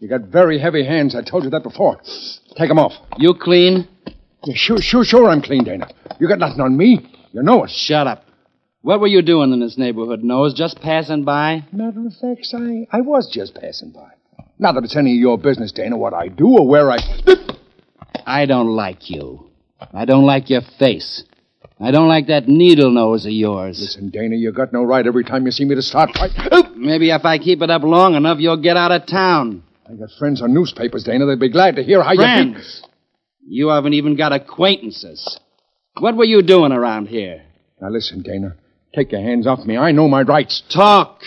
You 0.00 0.08
got 0.08 0.22
very 0.22 0.58
heavy 0.58 0.84
hands. 0.84 1.14
I 1.14 1.22
told 1.22 1.44
you 1.44 1.50
that 1.50 1.62
before. 1.62 2.00
Take 2.56 2.68
them 2.68 2.78
off. 2.78 2.92
You 3.16 3.34
clean? 3.34 3.88
Yeah, 4.44 4.54
sure, 4.54 4.78
sure, 4.78 5.04
sure 5.04 5.28
I'm 5.28 5.42
clean, 5.42 5.64
Dana. 5.64 5.88
You 6.18 6.28
got 6.28 6.38
nothing 6.38 6.60
on 6.60 6.76
me. 6.76 7.06
You 7.32 7.42
know 7.42 7.64
it. 7.64 7.70
Shut 7.70 8.06
up. 8.06 8.24
What 8.82 9.00
were 9.00 9.06
you 9.06 9.20
doing 9.22 9.52
in 9.52 9.60
this 9.60 9.76
neighborhood, 9.76 10.24
Nose? 10.24 10.54
Just 10.54 10.80
passing 10.80 11.24
by? 11.24 11.64
Matter 11.70 12.06
of 12.06 12.14
fact, 12.14 12.46
I, 12.54 12.86
I 12.90 13.02
was 13.02 13.30
just 13.30 13.54
passing 13.54 13.90
by. 13.90 14.10
Not 14.58 14.74
that 14.74 14.84
it's 14.84 14.96
any 14.96 15.14
of 15.14 15.20
your 15.20 15.38
business, 15.38 15.72
Dana, 15.72 15.96
what 15.96 16.14
I 16.14 16.28
do 16.28 16.58
or 16.58 16.66
where 16.66 16.90
I. 16.90 16.98
I 18.26 18.46
don't 18.46 18.68
like 18.68 19.10
you. 19.10 19.50
I 19.92 20.04
don't 20.04 20.24
like 20.24 20.50
your 20.50 20.62
face. 20.78 21.24
I 21.78 21.90
don't 21.90 22.08
like 22.08 22.26
that 22.26 22.46
needle 22.48 22.90
nose 22.90 23.24
of 23.24 23.32
yours. 23.32 23.80
Listen, 23.80 24.10
Dana, 24.10 24.36
you 24.36 24.52
got 24.52 24.72
no 24.72 24.82
right 24.82 25.06
every 25.06 25.24
time 25.24 25.46
you 25.46 25.52
see 25.52 25.64
me 25.64 25.74
to 25.74 25.82
start 25.82 26.10
fight. 26.16 26.76
Maybe 26.76 27.10
if 27.10 27.24
I 27.24 27.38
keep 27.38 27.62
it 27.62 27.70
up 27.70 27.82
long 27.82 28.14
enough, 28.14 28.38
you'll 28.38 28.58
get 28.60 28.76
out 28.76 28.92
of 28.92 29.06
town. 29.06 29.62
I 29.90 29.96
got 29.96 30.10
friends 30.18 30.40
on 30.40 30.54
newspapers, 30.54 31.04
Dana. 31.04 31.26
They'd 31.26 31.40
be 31.40 31.50
glad 31.50 31.76
to 31.76 31.82
hear 31.82 32.02
how 32.02 32.12
you. 32.12 32.18
Friends? 32.18 32.82
You 33.46 33.68
haven't 33.68 33.94
even 33.94 34.16
got 34.16 34.32
acquaintances. 34.32 35.40
What 35.98 36.16
were 36.16 36.24
you 36.24 36.42
doing 36.42 36.72
around 36.72 37.06
here? 37.08 37.42
Now 37.80 37.88
listen, 37.90 38.22
Dana. 38.22 38.54
Take 38.94 39.12
your 39.12 39.22
hands 39.22 39.46
off 39.46 39.64
me. 39.66 39.76
I 39.76 39.92
know 39.92 40.08
my 40.08 40.22
rights. 40.22 40.62
Talk. 40.72 41.22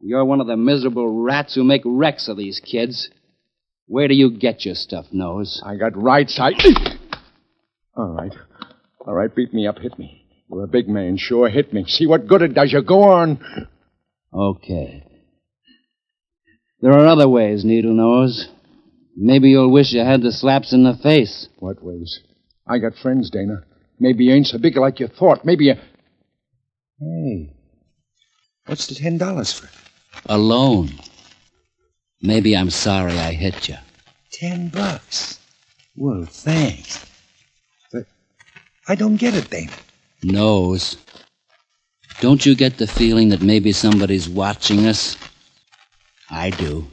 You're 0.00 0.24
one 0.24 0.40
of 0.40 0.46
the 0.46 0.56
miserable 0.56 1.22
rats 1.22 1.54
who 1.54 1.64
make 1.64 1.82
wrecks 1.84 2.28
of 2.28 2.36
these 2.36 2.60
kids. 2.60 3.08
Where 3.86 4.08
do 4.08 4.14
you 4.14 4.30
get 4.30 4.64
your 4.64 4.74
stuff, 4.74 5.06
Nose? 5.12 5.62
I 5.64 5.76
got 5.76 5.96
rights. 5.96 6.38
I. 6.38 6.52
All 7.96 8.08
right. 8.08 8.32
All 9.06 9.14
right, 9.14 9.34
beat 9.34 9.54
me 9.54 9.66
up, 9.66 9.78
hit 9.78 9.98
me. 9.98 10.26
You're 10.50 10.64
a 10.64 10.68
big 10.68 10.88
man, 10.88 11.16
sure. 11.16 11.48
Hit 11.48 11.72
me. 11.72 11.84
See 11.86 12.06
what 12.06 12.26
good 12.26 12.42
it 12.42 12.54
does 12.54 12.72
you. 12.72 12.82
Go 12.82 13.02
on. 13.02 13.38
Okay. 14.32 15.04
There 16.84 16.92
are 16.92 17.06
other 17.06 17.26
ways, 17.26 17.64
Needle 17.64 17.94
Nose. 17.94 18.46
Maybe 19.16 19.48
you'll 19.48 19.72
wish 19.72 19.94
you 19.94 20.00
had 20.00 20.20
the 20.20 20.30
slaps 20.30 20.74
in 20.74 20.84
the 20.84 20.92
face. 20.94 21.48
What 21.58 21.82
ways? 21.82 22.20
I 22.68 22.76
got 22.76 22.94
friends, 22.94 23.30
Dana. 23.30 23.64
Maybe 23.98 24.24
you 24.24 24.34
ain't 24.34 24.48
so 24.48 24.58
big 24.58 24.76
like 24.76 25.00
you 25.00 25.06
thought. 25.06 25.46
Maybe 25.46 25.64
you. 25.64 25.76
Hey. 27.00 27.54
What's 28.66 28.86
the 28.88 28.96
ten 28.96 29.16
dollars 29.16 29.50
for? 29.50 29.70
Alone. 30.26 30.90
Maybe 32.20 32.54
I'm 32.54 32.68
sorry 32.68 33.18
I 33.18 33.32
hit 33.32 33.66
you. 33.70 33.76
Ten 34.30 34.68
bucks. 34.68 35.40
Well, 35.96 36.26
thanks. 36.26 37.06
But 37.94 38.04
I 38.86 38.94
don't 38.94 39.16
get 39.16 39.32
it, 39.32 39.48
Dana. 39.48 39.72
Nose. 40.22 40.98
Don't 42.20 42.44
you 42.44 42.54
get 42.54 42.76
the 42.76 42.86
feeling 42.86 43.30
that 43.30 43.40
maybe 43.40 43.72
somebody's 43.72 44.28
watching 44.28 44.84
us? 44.84 45.16
I 46.34 46.50
do. 46.50 46.84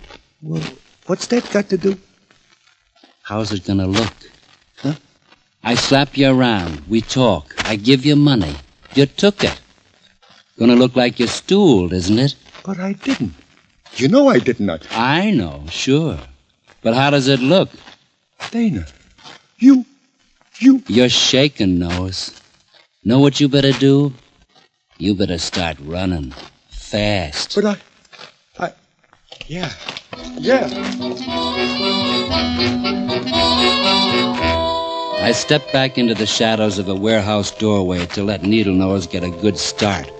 Well, 0.44 0.64
what's 1.08 1.26
that 1.28 1.50
got 1.52 1.68
to 1.70 1.78
do? 1.78 1.98
How's 3.24 3.52
it 3.52 3.66
gonna 3.66 3.88
look? 3.88 4.14
Huh? 4.78 4.94
I 5.64 5.74
slap 5.74 6.16
you 6.16 6.30
around. 6.30 6.88
We 6.88 7.02
talk. 7.02 7.56
I 7.66 7.76
give 7.76 8.06
you 8.06 8.16
money. 8.16 8.56
You 8.94 9.08
took 9.08 9.44
it. 9.44 9.60
Gonna 10.60 10.76
look 10.76 10.96
like 10.96 11.18
you're 11.18 11.28
stooled, 11.28 11.92
isn't 11.92 12.20
it? 12.20 12.36
But 12.64 12.80
I 12.80 12.94
didn't. 12.94 13.34
You 13.96 14.10
know 14.10 14.28
I 14.28 14.38
didn't. 14.38 14.70
I... 14.70 14.78
I 14.92 15.32
know, 15.32 15.66
sure. 15.70 16.20
But 16.84 16.94
how 16.94 17.10
does 17.10 17.28
it 17.28 17.40
look? 17.40 17.70
Dana, 18.52 18.86
you, 19.58 19.86
you. 20.60 20.84
You're 20.88 21.10
shaking, 21.10 21.80
Nose. 21.80 22.40
Know 23.04 23.18
what 23.18 23.40
you 23.40 23.50
better 23.50 23.72
do? 23.72 24.14
You 25.00 25.16
better 25.16 25.40
start 25.40 25.78
running. 25.82 26.34
Fast. 26.70 27.56
But 27.56 27.66
I, 27.66 27.78
yeah, 29.48 29.72
yeah. 30.38 30.68
I 35.24 35.32
stepped 35.34 35.72
back 35.72 35.98
into 35.98 36.14
the 36.14 36.26
shadows 36.26 36.78
of 36.80 36.90
a 36.90 36.96
warehouse 36.96 37.52
doorway 37.52 38.06
to 38.08 38.24
let 38.24 38.44
Needle 38.44 38.74
Nose 38.74 39.08
get 39.08 39.24
a 39.24 39.30
good 39.30 39.58
start 39.58 40.12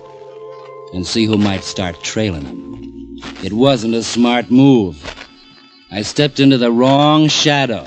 and 0.94 1.06
see 1.06 1.24
who 1.24 1.36
might 1.36 1.64
start 1.64 2.02
trailing 2.02 2.44
him. 2.44 3.18
It 3.44 3.52
wasn't 3.52 3.94
a 3.94 4.02
smart 4.02 4.50
move. 4.50 5.02
I 5.90 6.02
stepped 6.02 6.40
into 6.40 6.58
the 6.58 6.70
wrong 6.70 7.28
shadow. 7.28 7.86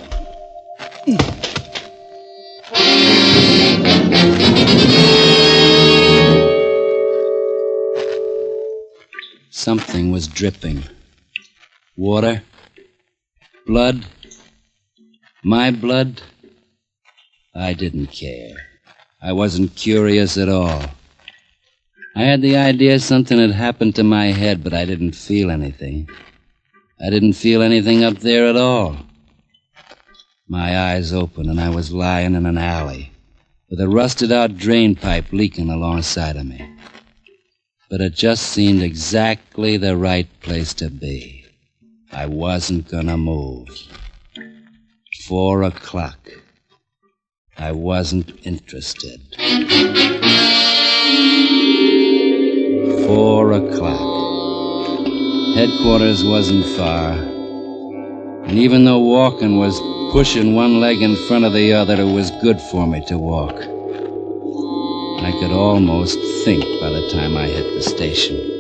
Something 9.50 10.12
was 10.12 10.28
dripping. 10.28 10.84
Water? 11.98 12.44
Blood? 13.66 14.06
My 15.44 15.72
blood? 15.72 16.22
I 17.56 17.74
didn't 17.74 18.08
care. 18.08 18.58
I 19.22 19.32
wasn't 19.32 19.76
curious 19.76 20.38
at 20.38 20.50
all. 20.50 20.84
I 22.14 22.24
had 22.24 22.42
the 22.42 22.58
idea 22.58 23.00
something 23.00 23.40
had 23.40 23.52
happened 23.52 23.96
to 23.96 24.04
my 24.04 24.28
head, 24.28 24.62
but 24.62 24.74
I 24.74 24.84
didn't 24.84 25.14
feel 25.14 25.50
anything. 25.50 26.10
I 27.00 27.10
didn't 27.10 27.34
feel 27.34 27.62
anything 27.62 28.04
up 28.04 28.20
there 28.20 28.48
at 28.48 28.58
all. 28.58 28.98
My 30.50 30.78
eyes 30.78 31.14
opened, 31.14 31.50
and 31.50 31.62
I 31.62 31.70
was 31.70 31.94
lying 31.94 32.36
in 32.36 32.46
an 32.46 32.58
alley 32.58 33.14
with 33.70 33.80
a 33.80 33.88
rusted 33.88 34.34
out 34.34 34.58
drain 34.58 34.96
pipe 34.96 35.32
leaking 35.32 35.70
alongside 35.70 36.36
of 36.36 36.46
me. 36.46 36.76
But 37.90 38.02
it 38.02 38.14
just 38.16 38.44
seemed 38.44 38.84
exactly 38.84 39.78
the 39.78 39.96
right 39.96 40.28
place 40.42 40.74
to 40.76 40.90
be. 40.90 41.45
I 42.16 42.28
wasn't 42.28 42.90
gonna 42.90 43.18
move. 43.18 43.68
Four 45.28 45.64
o'clock. 45.64 46.30
I 47.58 47.74
wasn't 47.74 48.32
interested. 48.44 49.20
Four 53.06 53.52
o'clock. 53.52 55.08
Headquarters 55.58 56.24
wasn't 56.24 56.66
far. 56.78 57.12
And 58.48 58.58
even 58.60 58.86
though 58.86 59.00
walking 59.00 59.58
was 59.58 59.78
pushing 60.14 60.56
one 60.56 60.80
leg 60.80 61.02
in 61.02 61.18
front 61.28 61.44
of 61.44 61.52
the 61.52 61.74
other, 61.74 62.00
it 62.00 62.14
was 62.14 62.32
good 62.42 62.62
for 62.62 62.88
me 62.88 63.04
to 63.08 63.18
walk. 63.18 63.58
I 65.22 65.32
could 65.38 65.52
almost 65.52 66.18
think 66.46 66.64
by 66.80 66.92
the 66.92 67.10
time 67.12 67.36
I 67.36 67.48
hit 67.48 67.74
the 67.74 67.82
station. 67.82 68.55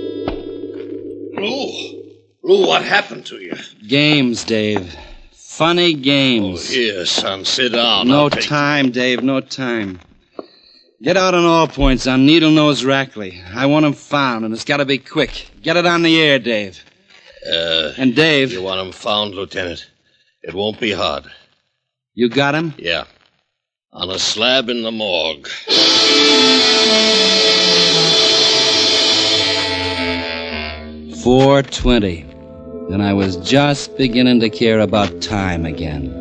Lou, 2.46 2.68
what 2.68 2.84
happened 2.84 3.26
to 3.28 3.38
you? 3.38 3.56
Games, 3.88 4.44
Dave. 4.44 4.96
Funny 5.34 5.94
games. 5.96 6.70
Here, 6.70 7.06
son, 7.08 7.44
sit 7.44 7.72
down. 7.72 8.08
No 8.08 8.30
take- 8.30 8.44
time, 8.46 8.92
Dave, 8.92 9.24
no 9.24 9.42
time. 9.42 10.00
Get 11.02 11.18
out 11.18 11.34
on 11.34 11.44
all 11.44 11.68
points 11.68 12.06
on 12.08 12.26
Needle 12.28 12.52
Nose 12.52 12.84
Rackley. 12.84 13.44
I 13.56 13.66
want 13.66 13.86
him 13.86 13.94
found, 13.94 14.46
and 14.46 14.54
it's 14.54 14.64
got 14.64 14.78
to 14.78 14.86
be 14.86 15.00
quick. 15.00 15.50
Get 15.64 15.76
it 15.76 15.86
on 15.88 16.04
the 16.04 16.22
air, 16.22 16.38
Dave. 16.40 16.84
Uh, 17.52 17.94
And 17.98 18.16
Dave, 18.16 18.52
you 18.52 18.62
want 18.62 18.80
him 18.86 18.92
found, 18.92 19.34
Lieutenant? 19.34 19.90
It 20.44 20.54
won't 20.54 20.80
be 20.80 20.92
hard. 20.92 21.26
you 22.14 22.30
got 22.30 22.54
him? 22.54 22.74
Yeah. 22.78 23.06
On 23.92 24.10
a 24.12 24.20
slab 24.20 24.70
in 24.70 24.84
the 24.84 24.92
morgue. 24.92 25.48
Four 31.24 31.64
twenty, 31.64 32.24
and 32.92 33.02
I 33.02 33.14
was 33.14 33.38
just 33.38 33.98
beginning 33.98 34.40
to 34.42 34.50
care 34.50 34.80
about 34.80 35.22
time 35.22 35.66
again. 35.66 36.14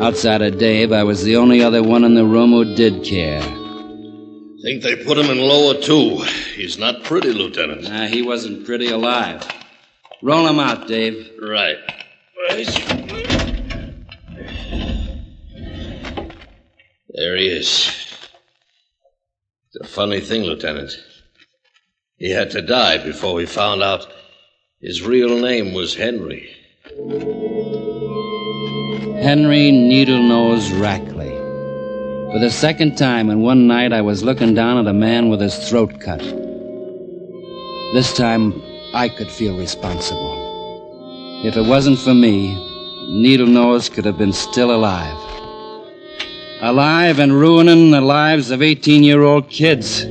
Outside 0.00 0.42
of 0.42 0.58
Dave, 0.58 0.92
I 0.92 1.04
was 1.04 1.22
the 1.22 1.36
only 1.36 1.62
other 1.62 1.82
one 1.82 2.04
in 2.04 2.14
the 2.14 2.24
room 2.24 2.50
who 2.50 2.74
did 2.74 3.04
care. 3.04 3.42
Think 4.62 4.82
they 4.82 4.96
put 5.04 5.18
him 5.18 5.30
in 5.30 5.38
lower 5.38 5.74
two. 5.74 6.22
He's 6.54 6.78
not 6.78 7.04
pretty, 7.04 7.32
Lieutenant. 7.32 7.82
Nah, 7.82 8.06
he 8.06 8.22
wasn't 8.22 8.64
pretty 8.64 8.88
alive. 8.88 9.46
Roll 10.22 10.46
him 10.46 10.58
out, 10.58 10.88
Dave. 10.88 11.30
Right. 11.40 11.76
There 17.10 17.36
he 17.36 17.46
is. 17.46 17.88
It's 19.66 19.76
a 19.82 19.86
funny 19.86 20.20
thing, 20.20 20.44
Lieutenant. 20.44 20.96
He 22.16 22.30
had 22.30 22.50
to 22.52 22.62
die 22.62 22.98
before 23.04 23.34
we 23.34 23.44
found 23.44 23.82
out 23.82 24.06
his 24.84 25.00
real 25.02 25.38
name 25.38 25.72
was 25.72 25.94
Henry. 25.94 26.54
Henry 29.22 29.72
Needlenose 29.72 30.78
Rackley. 30.78 31.32
For 32.30 32.38
the 32.38 32.50
second 32.50 32.98
time 32.98 33.30
in 33.30 33.40
one 33.40 33.66
night, 33.66 33.94
I 33.94 34.02
was 34.02 34.22
looking 34.22 34.52
down 34.52 34.76
at 34.76 34.86
a 34.86 34.92
man 34.92 35.30
with 35.30 35.40
his 35.40 35.56
throat 35.70 35.98
cut. 36.00 36.20
This 37.94 38.12
time, 38.14 38.60
I 38.92 39.08
could 39.08 39.30
feel 39.30 39.56
responsible. 39.56 41.42
If 41.46 41.56
it 41.56 41.64
wasn't 41.64 41.98
for 41.98 42.12
me, 42.12 42.54
Needlenose 43.08 43.90
could 43.90 44.04
have 44.04 44.18
been 44.18 44.34
still 44.34 44.70
alive. 44.70 45.16
Alive 46.60 47.20
and 47.20 47.32
ruining 47.32 47.90
the 47.90 48.02
lives 48.02 48.50
of 48.50 48.60
18 48.60 49.02
year 49.02 49.22
old 49.22 49.48
kids. 49.48 50.04
I 50.04 50.08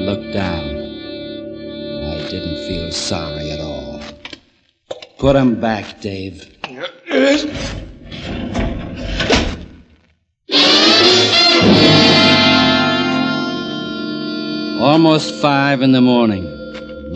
looked 0.00 0.34
down. 0.34 0.67
Sorry 2.90 3.50
at 3.50 3.60
all. 3.60 4.00
Put 5.18 5.36
him 5.36 5.60
back, 5.60 6.00
Dave. 6.00 6.54
Almost 14.80 15.34
five 15.42 15.82
in 15.82 15.92
the 15.92 16.00
morning. 16.00 16.46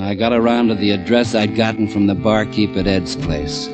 I 0.01 0.15
got 0.15 0.33
around 0.33 0.69
to 0.69 0.75
the 0.75 0.91
address 0.91 1.35
I'd 1.35 1.57
gotten 1.57 1.89
from 1.89 2.07
the 2.07 2.15
barkeep 2.15 2.77
at 2.77 2.87
Ed's 2.87 3.17
place. 3.17 3.69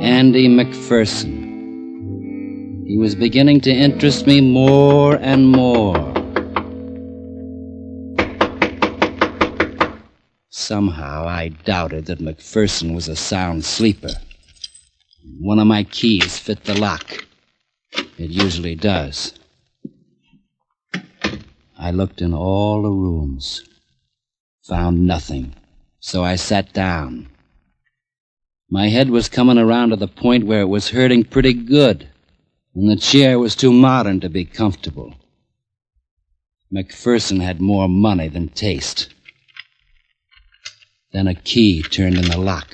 Andy 0.00 0.48
McPherson. 0.48 1.42
He 2.86 2.96
was 2.98 3.14
beginning 3.14 3.60
to 3.62 3.70
interest 3.70 4.26
me 4.26 4.40
more 4.40 5.16
and 5.16 5.48
more. 5.48 6.11
Somehow 10.62 11.26
I 11.26 11.48
doubted 11.48 12.06
that 12.06 12.20
McPherson 12.20 12.94
was 12.94 13.08
a 13.08 13.16
sound 13.16 13.64
sleeper. 13.64 14.12
One 15.40 15.58
of 15.58 15.66
my 15.66 15.82
keys 15.82 16.38
fit 16.38 16.62
the 16.62 16.78
lock. 16.78 17.26
It 18.16 18.30
usually 18.30 18.76
does. 18.76 19.34
I 21.76 21.90
looked 21.90 22.22
in 22.22 22.32
all 22.32 22.82
the 22.82 22.92
rooms. 22.92 23.64
Found 24.68 25.04
nothing. 25.04 25.52
So 25.98 26.22
I 26.22 26.36
sat 26.36 26.72
down. 26.72 27.28
My 28.70 28.86
head 28.86 29.10
was 29.10 29.28
coming 29.28 29.58
around 29.58 29.90
to 29.90 29.96
the 29.96 30.06
point 30.06 30.46
where 30.46 30.60
it 30.60 30.68
was 30.68 30.90
hurting 30.90 31.24
pretty 31.24 31.54
good, 31.54 32.08
and 32.72 32.88
the 32.88 32.94
chair 32.94 33.36
was 33.36 33.56
too 33.56 33.72
modern 33.72 34.20
to 34.20 34.28
be 34.28 34.44
comfortable. 34.44 35.16
McPherson 36.72 37.42
had 37.42 37.60
more 37.60 37.88
money 37.88 38.28
than 38.28 38.48
taste. 38.48 39.12
Then 41.12 41.26
a 41.28 41.34
key 41.34 41.82
turned 41.82 42.16
in 42.16 42.24
the 42.24 42.38
lock. 42.38 42.68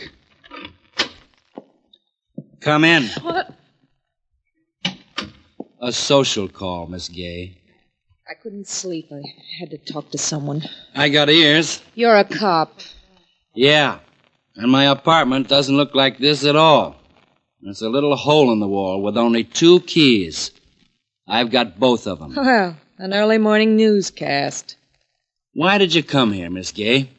Come 2.61 2.85
in. 2.85 3.09
What? 3.22 3.55
A 5.81 5.92
social 5.92 6.48
call, 6.48 6.87
Miss 6.87 7.09
Gay. 7.09 7.57
I 8.29 8.35
couldn't 8.35 8.68
sleep. 8.68 9.09
I 9.11 9.22
had 9.59 9.70
to 9.70 9.79
talk 9.79 10.11
to 10.11 10.18
someone. 10.18 10.62
I 10.94 11.09
got 11.09 11.31
ears. 11.31 11.83
You're 11.94 12.16
a 12.16 12.24
cop. 12.24 12.81
Yeah. 13.55 13.98
And 14.55 14.70
my 14.70 14.85
apartment 14.87 15.48
doesn't 15.48 15.77
look 15.77 15.94
like 15.94 16.18
this 16.18 16.44
at 16.44 16.57
all. 16.57 16.96
There's 17.61 17.83
a 17.83 17.88
little 17.88 18.16
hole 18.16 18.53
in 18.53 18.61
the 18.61 18.68
wall 18.68 19.03
with 19.03 19.16
only 19.16 19.44
two 19.44 19.81
keys. 19.81 20.51
I've 21.27 21.51
got 21.51 21.79
both 21.79 22.07
of 22.07 22.18
them. 22.18 22.35
Well, 22.37 22.77
an 22.98 23.14
early 23.14 23.38
morning 23.38 23.77
newscast. 23.77 24.77
Why 25.55 25.79
did 25.79 25.94
you 25.94 26.03
come 26.03 26.33
here, 26.33 26.51
Miss 26.51 26.70
Gay? 26.70 27.11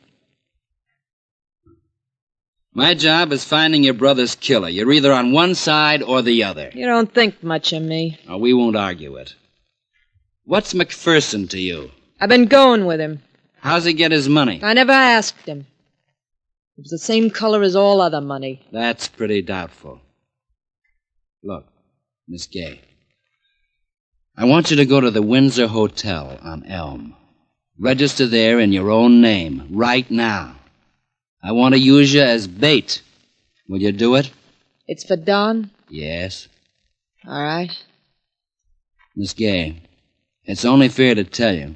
My 2.73 2.93
job 2.93 3.32
is 3.32 3.43
finding 3.43 3.84
your 3.84 3.95
brother's 3.95 4.36
killer. 4.36 4.69
You're 4.69 4.91
either 4.91 5.12
on 5.12 5.32
one 5.32 5.55
side 5.55 6.03
or 6.03 6.21
the 6.21 6.43
other. 6.43 6.69
You 6.73 6.86
don't 6.86 7.12
think 7.13 7.43
much 7.43 7.73
of 7.73 7.82
me. 7.82 8.19
Oh, 8.27 8.38
we 8.38 8.53
won't 8.53 8.75
argue 8.75 9.15
it. 9.15 9.34
What's 10.45 10.73
McPherson 10.73 11.49
to 11.49 11.60
you? 11.60 11.91
I've 12.19 12.29
been 12.29 12.45
going 12.45 12.86
with 12.86 12.99
him. 12.99 13.21
How's 13.62 13.86
he 13.86 13.93
get 13.93 14.12
his 14.12 14.29
money? 14.29 14.60
I 14.63 14.73
never 14.73 14.91
asked 14.91 15.45
him. 15.45 15.65
It 16.77 16.84
was 16.84 16.91
the 16.91 16.99
same 16.99 17.29
color 17.29 17.62
as 17.63 17.75
all 17.75 18.01
other 18.01 18.21
money. 18.21 18.62
That's 18.71 19.08
pretty 19.08 19.41
doubtful. 19.41 19.99
Look, 21.43 21.65
Miss 22.27 22.47
Gay. 22.47 22.82
I 24.38 24.45
want 24.45 24.71
you 24.71 24.77
to 24.77 24.86
go 24.86 25.01
to 25.01 25.12
the 25.12 25.21
Windsor 25.21 25.67
Hotel 25.67 26.39
on 26.41 26.65
Elm. 26.65 27.15
Register 27.77 28.27
there 28.27 28.60
in 28.60 28.71
your 28.71 28.91
own 28.91 29.21
name, 29.21 29.67
right 29.71 30.10
now. 30.10 30.55
I 31.41 31.52
want 31.54 31.73
to 31.73 31.80
use 31.80 32.13
you 32.13 32.21
as 32.21 32.47
bait. 32.47 33.02
Will 33.67 33.80
you 33.82 33.91
do 33.91 34.15
it? 34.15 34.32
It's 34.88 35.06
for 35.06 35.15
Don? 35.15 35.71
Yes. 35.89 36.47
All 37.28 37.41
right. 37.41 37.71
Miss 39.15 39.34
Gay, 39.34 39.82
it's 40.45 40.65
only 40.65 40.88
fair 40.89 41.15
to 41.15 41.23
tell 41.23 41.54
you 41.54 41.75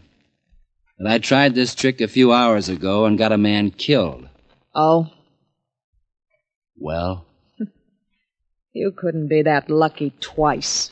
that 0.97 1.11
I 1.11 1.17
tried 1.19 1.55
this 1.55 1.75
trick 1.75 1.99
a 2.01 2.07
few 2.07 2.31
hours 2.31 2.69
ago 2.69 3.05
and 3.05 3.17
got 3.17 3.31
a 3.31 3.37
man 3.37 3.71
killed. 3.71 4.27
Oh, 4.73 5.09
Well, 6.77 7.25
you 8.73 8.91
couldn't 8.91 9.27
be 9.27 9.41
that 9.43 9.69
lucky 9.69 10.13
twice. 10.19 10.89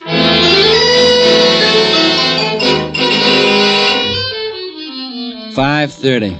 Five 5.55 5.91
thirty. 5.93 6.37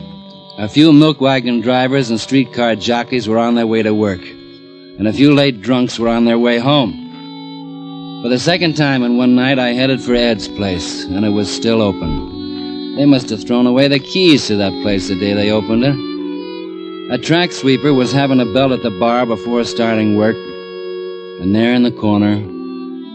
A 0.58 0.68
few 0.68 0.92
milk 0.92 1.22
wagon 1.22 1.62
drivers 1.62 2.10
and 2.10 2.20
streetcar 2.20 2.76
jockeys 2.76 3.26
were 3.28 3.40
on 3.40 3.56
their 3.56 3.66
way 3.66 3.84
to 3.84 3.94
work, 3.94 4.20
and 4.20 5.08
a 5.08 5.14
few 5.14 5.34
late 5.34 5.62
drunks 5.62 5.98
were 5.98 6.10
on 6.10 6.26
their 6.26 6.38
way 6.38 6.60
home. 6.60 8.22
For 8.22 8.28
the 8.28 8.38
second 8.38 8.76
time 8.76 9.02
in 9.04 9.16
one 9.16 9.34
night, 9.34 9.60
I 9.60 9.70
headed 9.70 10.02
for 10.02 10.14
Ed's 10.14 10.50
place, 10.50 11.06
and 11.06 11.26
it 11.26 11.30
was 11.30 11.50
still 11.50 11.82
open. 11.82 12.98
They 12.98 13.06
must 13.06 13.30
have 13.30 13.48
thrown 13.48 13.66
away 13.66 13.88
the 13.88 14.00
keys 14.00 14.48
to 14.48 14.58
that 14.58 14.74
place 14.84 15.08
the 15.08 15.16
day 15.16 15.34
they 15.34 15.52
opened 15.52 15.86
it. 15.86 17.16
A 17.16 17.18
track 17.18 17.54
sweeper 17.54 17.94
was 17.94 18.12
having 18.12 18.42
a 18.42 18.54
belt 18.54 18.74
at 18.74 18.84
the 18.84 18.92
bar 19.00 19.26
before 19.26 19.64
starting 19.64 20.18
work, 20.18 20.36
and 20.36 21.56
there 21.56 21.74
in 21.74 21.84
the 21.84 21.94
corner 21.94 22.36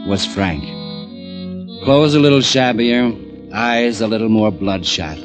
was 0.08 0.24
Frank. 0.24 0.64
Clothes 1.84 2.14
a 2.14 2.20
little 2.20 2.40
shabbier, 2.40 3.14
eyes 3.52 4.00
a 4.00 4.06
little 4.06 4.30
more 4.30 4.50
bloodshot, 4.50 5.18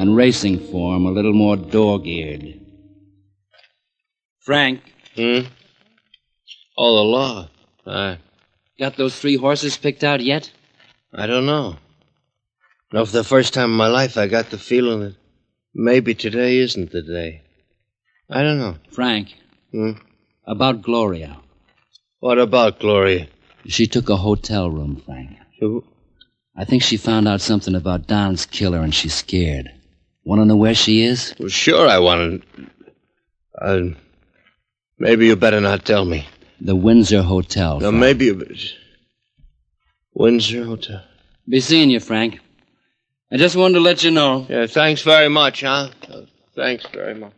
and 0.00 0.16
racing 0.16 0.58
form 0.58 1.04
a 1.04 1.10
little 1.10 1.34
more 1.34 1.56
dog-eared. 1.58 2.58
Frank, 4.38 4.80
Hmm? 5.14 5.40
Oh, 6.78 6.94
the 6.96 7.02
law. 7.02 7.48
I, 7.86 8.16
got 8.78 8.96
those 8.96 9.18
three 9.20 9.36
horses 9.36 9.76
picked 9.76 10.02
out 10.02 10.22
yet? 10.22 10.50
I 11.12 11.26
don't 11.26 11.44
know. 11.44 11.76
No, 12.94 13.04
for 13.04 13.12
the 13.12 13.24
first 13.24 13.52
time 13.52 13.70
in 13.72 13.76
my 13.76 13.88
life, 13.88 14.16
I 14.16 14.26
got 14.26 14.48
the 14.48 14.56
feeling 14.56 15.00
that 15.00 15.16
maybe 15.74 16.14
today 16.14 16.56
isn't 16.56 16.92
the 16.92 17.02
day. 17.02 17.42
I 18.30 18.42
don't 18.42 18.58
know. 18.58 18.76
Frank, 18.90 19.34
Hmm? 19.70 19.92
about 20.46 20.80
Gloria. 20.80 21.36
What 22.20 22.38
about 22.38 22.80
Gloria? 22.80 23.26
She 23.66 23.86
took 23.86 24.08
a 24.08 24.16
hotel 24.16 24.70
room, 24.70 25.02
Frank. 25.04 25.36
Who? 25.60 25.84
I 26.56 26.64
think 26.64 26.82
she 26.82 26.96
found 26.96 27.28
out 27.28 27.42
something 27.42 27.74
about 27.74 28.06
Don's 28.06 28.46
killer 28.46 28.78
and 28.80 28.94
she's 28.94 29.14
scared. 29.14 29.70
Want 30.30 30.42
to 30.42 30.44
know 30.44 30.54
where 30.54 30.76
she 30.76 31.02
is? 31.02 31.34
Well, 31.40 31.48
sure, 31.48 31.88
I 31.88 31.98
wanted. 31.98 32.44
Uh, 33.60 33.80
maybe 34.96 35.26
you 35.26 35.34
better 35.34 35.60
not 35.60 35.84
tell 35.84 36.04
me. 36.04 36.24
The 36.60 36.76
Windsor 36.76 37.22
Hotel. 37.22 37.80
No, 37.80 37.90
Frank. 37.90 38.00
maybe 38.00 38.26
you. 38.26 38.46
Windsor 40.14 40.62
Hotel. 40.62 41.02
Be 41.48 41.58
seeing 41.58 41.90
you, 41.90 41.98
Frank. 41.98 42.38
I 43.32 43.38
just 43.38 43.56
wanted 43.56 43.74
to 43.74 43.80
let 43.80 44.04
you 44.04 44.12
know. 44.12 44.46
Yeah, 44.48 44.68
thanks 44.68 45.02
very 45.02 45.28
much, 45.28 45.62
huh? 45.62 45.90
Uh, 46.08 46.20
thanks 46.54 46.86
very 46.94 47.14
much. 47.16 47.32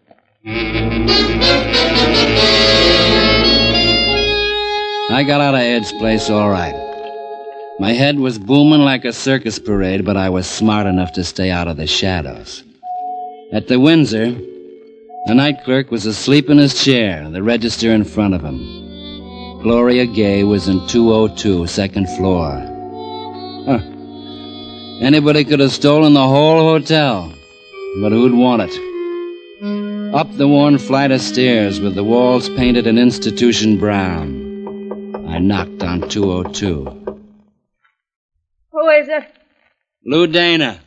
I 5.11 5.25
got 5.27 5.41
out 5.41 5.55
of 5.55 5.61
Ed's 5.61 5.93
place 5.93 6.29
all 6.29 6.51
right. 6.51 6.75
My 7.79 7.95
head 7.95 8.19
was 8.19 8.39
booming 8.39 8.83
like 8.83 9.07
a 9.07 9.15
circus 9.15 9.59
parade, 9.59 10.05
but 10.05 10.19
I 10.19 10.29
was 10.29 10.47
smart 10.47 10.87
enough 10.87 11.15
to 11.15 11.25
stay 11.25 11.51
out 11.51 11.69
of 11.69 11.79
the 11.79 11.87
shadows. 11.87 12.65
At 13.53 13.69
the 13.69 13.79
Windsor, 13.79 14.31
the 15.27 15.35
night 15.35 15.63
clerk 15.63 15.91
was 15.91 16.07
asleep 16.07 16.49
in 16.49 16.57
his 16.57 16.83
chair, 16.83 17.29
the 17.29 17.43
register 17.43 17.93
in 17.93 18.03
front 18.03 18.33
of 18.33 18.43
him. 18.43 19.61
Gloria 19.63 20.07
Gay 20.07 20.43
was 20.43 20.69
in 20.69 20.87
202, 20.89 21.67
second 21.67 22.09
floor. 22.17 22.51
Huh. 23.67 23.81
Anybody 25.03 25.45
could 25.45 25.61
have 25.61 25.71
stolen 25.71 26.15
the 26.15 26.27
whole 26.27 26.61
hotel. 26.61 27.31
But 28.01 28.13
who'd 28.13 28.33
want 28.33 28.63
it? 28.65 30.15
Up 30.15 30.35
the 30.39 30.49
worn 30.49 30.79
flight 30.79 31.11
of 31.11 31.21
stairs 31.21 31.79
with 31.79 31.95
the 31.95 32.05
walls 32.05 32.49
painted 32.49 32.87
an 32.87 32.97
institution 32.97 33.79
brown. 33.79 35.27
I 35.29 35.39
knocked 35.39 35.83
on 35.83 36.09
202. 36.09 36.85
Who 38.73 38.89
is 38.89 39.09
it? 39.09 39.31
Lou 40.07 40.27
Dana. 40.27 40.81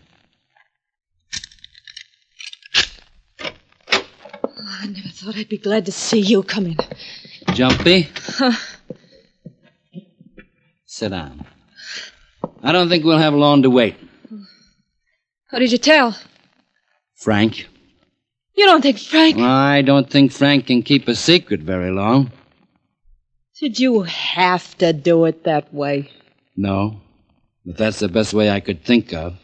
Oh, 4.67 4.77
I 4.81 4.87
never 4.87 5.09
thought 5.09 5.37
I'd 5.37 5.49
be 5.49 5.57
glad 5.59 5.85
to 5.85 5.91
see 5.91 6.19
you 6.19 6.41
come 6.41 6.65
in. 6.65 6.77
Jumpy? 7.53 8.09
Sit 10.85 11.09
down. 11.09 11.45
I 12.63 12.71
don't 12.71 12.89
think 12.89 13.03
we'll 13.05 13.19
have 13.19 13.35
long 13.35 13.61
to 13.61 13.69
wait. 13.69 13.95
How 15.51 15.59
did 15.59 15.71
you 15.71 15.77
tell? 15.77 16.17
Frank? 17.15 17.67
You 18.55 18.65
don't 18.65 18.81
think 18.81 18.97
Frank. 18.97 19.37
I 19.37 19.83
don't 19.83 20.09
think 20.09 20.31
Frank 20.31 20.65
can 20.67 20.81
keep 20.81 21.07
a 21.07 21.15
secret 21.15 21.59
very 21.61 21.91
long. 21.91 22.31
Did 23.59 23.79
you 23.79 24.01
have 24.01 24.75
to 24.79 24.93
do 24.93 25.25
it 25.25 25.43
that 25.43 25.71
way? 25.73 26.09
No. 26.57 27.01
But 27.65 27.77
that's 27.77 27.99
the 27.99 28.07
best 28.07 28.33
way 28.33 28.49
I 28.49 28.61
could 28.61 28.83
think 28.83 29.13
of. 29.13 29.35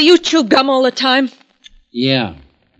Do 0.00 0.06
you 0.06 0.16
chew 0.16 0.44
gum 0.44 0.70
all 0.70 0.82
the 0.82 0.90
time? 0.90 1.30
Yeah. 1.90 2.34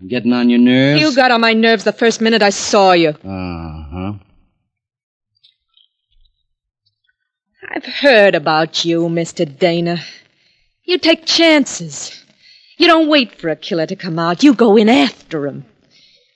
Getting 0.07 0.33
on 0.33 0.49
your 0.49 0.57
nerves? 0.57 0.99
You 0.99 1.15
got 1.15 1.29
on 1.29 1.39
my 1.39 1.53
nerves 1.53 1.83
the 1.83 1.93
first 1.93 2.19
minute 2.19 2.41
I 2.41 2.49
saw 2.49 2.93
you. 2.93 3.09
Uh 3.09 3.83
huh. 3.93 4.13
I've 7.69 7.85
heard 7.85 8.33
about 8.33 8.85
you, 8.85 9.01
Mr. 9.01 9.45
Dana. 9.45 9.99
You 10.83 10.97
take 10.97 11.27
chances. 11.27 12.25
You 12.77 12.87
don't 12.87 13.07
wait 13.07 13.39
for 13.39 13.49
a 13.49 13.55
killer 13.55 13.85
to 13.85 13.95
come 13.95 14.17
out. 14.17 14.41
You 14.41 14.55
go 14.55 14.75
in 14.75 14.89
after 14.89 15.45
him. 15.45 15.63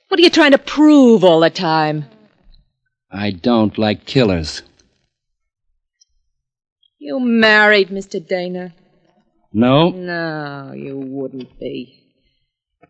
What 0.09 0.19
are 0.19 0.23
you 0.23 0.29
trying 0.29 0.51
to 0.51 0.59
prove 0.59 1.23
all 1.23 1.39
the 1.39 1.49
time? 1.49 2.05
I 3.09 3.31
don't 3.31 3.75
like 3.79 4.05
killers. 4.05 4.61
You 6.99 7.19
married, 7.19 7.89
Mr. 7.89 8.23
Dana. 8.23 8.75
No? 9.55 9.89
No, 9.89 10.73
you 10.75 10.97
wouldn't 10.97 11.57
be. 11.57 12.03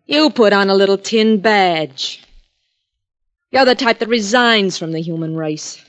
You 0.08 0.32
put 0.32 0.52
on 0.52 0.72
a 0.72 0.74
little 0.74 0.98
tin 0.98 1.40
badge. 1.40 2.24
You're 3.52 3.66
the 3.66 3.76
type 3.76 4.00
that 4.00 4.10
resigns 4.10 4.76
from 4.76 4.92
the 4.92 5.00
human 5.00 5.36
race. 5.36 5.80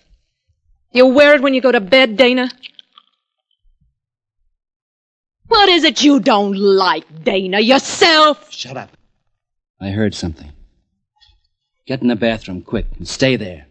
You 0.92 1.06
wear 1.06 1.34
it 1.34 1.40
when 1.40 1.54
you 1.54 1.62
go 1.62 1.72
to 1.72 1.80
bed, 1.80 2.18
Dana? 2.18 2.50
What 5.48 5.70
is 5.70 5.82
it 5.84 6.04
you 6.04 6.20
don't 6.20 6.54
like, 6.54 7.24
Dana? 7.24 7.58
Yourself? 7.60 8.52
Shut 8.52 8.76
up. 8.76 8.90
I 9.80 9.88
heard 9.88 10.14
something. 10.14 10.52
Get 11.86 12.02
in 12.02 12.08
the 12.08 12.16
bathroom 12.16 12.60
quick 12.60 12.84
and 12.98 13.08
stay 13.08 13.36
there. 13.36 13.66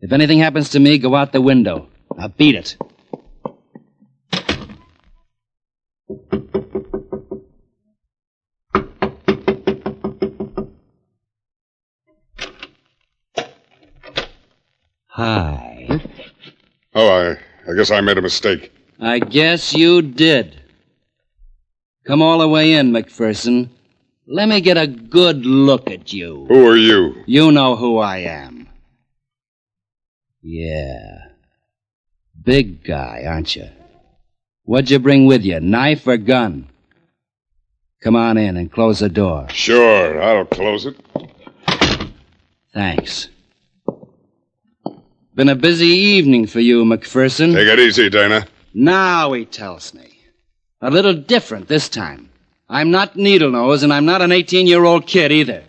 If 0.00 0.12
anything 0.12 0.40
happens 0.40 0.70
to 0.70 0.80
me, 0.80 0.98
go 0.98 1.14
out 1.14 1.30
the 1.30 1.40
window. 1.40 1.86
Now 2.16 2.26
beat 2.26 2.56
it. 2.56 2.76
Hi. 15.08 16.00
Oh, 16.94 17.08
I, 17.08 17.30
I 17.68 17.74
guess 17.74 17.90
I 17.90 18.00
made 18.02 18.18
a 18.18 18.22
mistake. 18.22 18.70
I 19.00 19.18
guess 19.18 19.74
you 19.74 20.00
did. 20.00 20.62
Come 22.04 22.22
all 22.22 22.38
the 22.38 22.46
way 22.46 22.74
in, 22.74 22.92
McPherson. 22.92 23.70
Let 24.28 24.48
me 24.48 24.60
get 24.60 24.76
a 24.76 24.86
good 24.86 25.44
look 25.44 25.90
at 25.90 26.12
you. 26.12 26.46
Who 26.46 26.68
are 26.68 26.76
you? 26.76 27.24
You 27.26 27.50
know 27.50 27.74
who 27.74 27.98
I 27.98 28.18
am. 28.18 28.68
Yeah. 30.40 31.30
Big 32.44 32.84
guy, 32.84 33.24
aren't 33.26 33.56
you? 33.56 33.68
What'd 34.66 34.90
you 34.90 34.98
bring 34.98 35.26
with 35.26 35.44
you, 35.44 35.60
knife 35.60 36.08
or 36.08 36.16
gun? 36.16 36.68
Come 38.02 38.16
on 38.16 38.36
in 38.36 38.56
and 38.56 38.70
close 38.70 38.98
the 38.98 39.08
door. 39.08 39.48
Sure, 39.48 40.20
I'll 40.20 40.44
close 40.44 40.86
it. 40.86 40.96
Thanks. 42.74 43.28
Been 45.36 45.48
a 45.48 45.54
busy 45.54 45.86
evening 45.86 46.48
for 46.48 46.58
you, 46.58 46.84
McPherson. 46.84 47.54
Take 47.54 47.68
it 47.68 47.78
easy, 47.78 48.10
Dana. 48.10 48.48
Now 48.74 49.32
he 49.34 49.44
tells 49.44 49.94
me. 49.94 50.18
A 50.80 50.90
little 50.90 51.14
different 51.14 51.68
this 51.68 51.88
time. 51.88 52.28
I'm 52.68 52.90
not 52.90 53.14
needle 53.14 53.52
nose, 53.52 53.84
and 53.84 53.92
I'm 53.92 54.04
not 54.04 54.20
an 54.20 54.32
18 54.32 54.66
year 54.66 54.84
old 54.84 55.06
kid 55.06 55.30
either. 55.30 55.62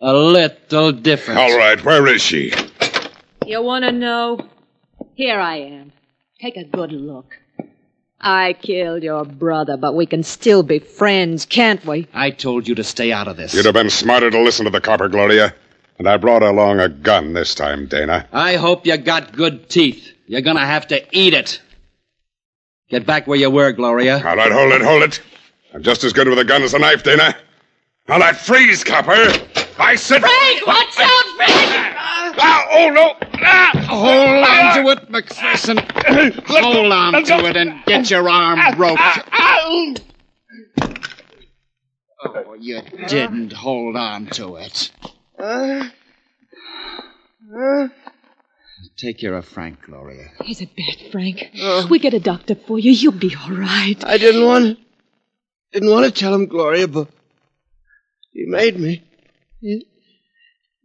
A 0.00 0.14
little 0.14 0.92
different. 0.92 1.38
All 1.38 1.56
right, 1.58 1.84
where 1.84 2.06
is 2.06 2.22
she? 2.22 2.54
You 3.44 3.62
want 3.62 3.84
to 3.84 3.92
know? 3.92 4.48
Here 5.16 5.38
I 5.38 5.56
am. 5.56 5.92
Take 6.40 6.56
a 6.56 6.64
good 6.64 6.92
look. 6.92 7.34
I 8.20 8.54
killed 8.54 9.02
your 9.02 9.24
brother, 9.24 9.76
but 9.76 9.94
we 9.94 10.06
can 10.06 10.22
still 10.22 10.62
be 10.62 10.80
friends, 10.80 11.46
can't 11.46 11.84
we? 11.84 12.08
I 12.12 12.30
told 12.30 12.66
you 12.66 12.74
to 12.74 12.84
stay 12.84 13.12
out 13.12 13.28
of 13.28 13.36
this. 13.36 13.54
You'd 13.54 13.64
have 13.64 13.74
been 13.74 13.90
smarter 13.90 14.30
to 14.30 14.40
listen 14.40 14.64
to 14.64 14.70
the 14.70 14.80
copper, 14.80 15.08
Gloria. 15.08 15.54
And 15.98 16.08
I 16.08 16.16
brought 16.16 16.42
along 16.42 16.80
a 16.80 16.88
gun 16.88 17.32
this 17.32 17.54
time, 17.54 17.86
Dana. 17.86 18.26
I 18.32 18.56
hope 18.56 18.86
you 18.86 18.96
got 18.96 19.32
good 19.32 19.68
teeth. 19.68 20.12
You're 20.26 20.42
gonna 20.42 20.66
have 20.66 20.88
to 20.88 21.04
eat 21.16 21.34
it. 21.34 21.60
Get 22.88 23.04
back 23.06 23.26
where 23.26 23.38
you 23.38 23.50
were, 23.50 23.72
Gloria. 23.72 24.16
All 24.16 24.36
right, 24.36 24.52
hold 24.52 24.72
it, 24.72 24.82
hold 24.82 25.02
it. 25.02 25.20
I'm 25.74 25.82
just 25.82 26.04
as 26.04 26.12
good 26.12 26.28
with 26.28 26.38
a 26.38 26.44
gun 26.44 26.62
as 26.62 26.74
a 26.74 26.78
knife, 26.78 27.02
Dana. 27.02 27.36
Now 28.08 28.18
that 28.18 28.36
freeze, 28.36 28.84
copper. 28.84 29.12
I 29.78 29.94
said. 29.96 30.20
Frank, 30.20 30.66
watch 30.66 30.98
out, 30.98 31.24
Frank! 31.36 31.97
Ah, 32.38 32.66
oh, 32.70 32.90
no. 32.90 33.14
Ah, 33.40 33.70
Hold 33.88 34.44
on 34.44 34.84
to 34.84 34.90
it, 34.90 35.10
McPherson. 35.10 35.78
Hold 36.46 36.92
on 36.92 37.24
to 37.24 37.46
it 37.46 37.56
and 37.56 37.84
get 37.86 38.10
your 38.10 38.28
arm 38.28 38.76
broke. 38.76 38.98
Oh, 42.20 42.54
you 42.58 42.80
didn't 43.08 43.52
hold 43.52 43.96
on 43.96 44.26
to 44.26 44.56
it. 44.56 44.90
Take 48.96 49.18
care 49.20 49.34
of 49.34 49.44
Frank, 49.46 49.82
Gloria. 49.86 50.28
He's 50.44 50.60
a 50.60 50.66
bad, 50.66 51.12
Frank. 51.12 51.50
We 51.88 51.98
get 51.98 52.14
a 52.14 52.20
doctor 52.20 52.54
for 52.54 52.78
you. 52.78 52.90
You'll 52.90 53.12
be 53.12 53.34
all 53.36 53.52
right. 53.52 53.96
I 54.04 54.18
didn't 54.18 54.44
want 54.44 54.64
to. 54.64 54.84
Didn't 55.72 55.90
want 55.90 56.06
to 56.06 56.10
tell 56.10 56.34
him, 56.34 56.46
Gloria, 56.46 56.88
but 56.88 57.08
he 58.32 58.46
made 58.46 58.78
me. 58.80 59.02
He 59.60 59.86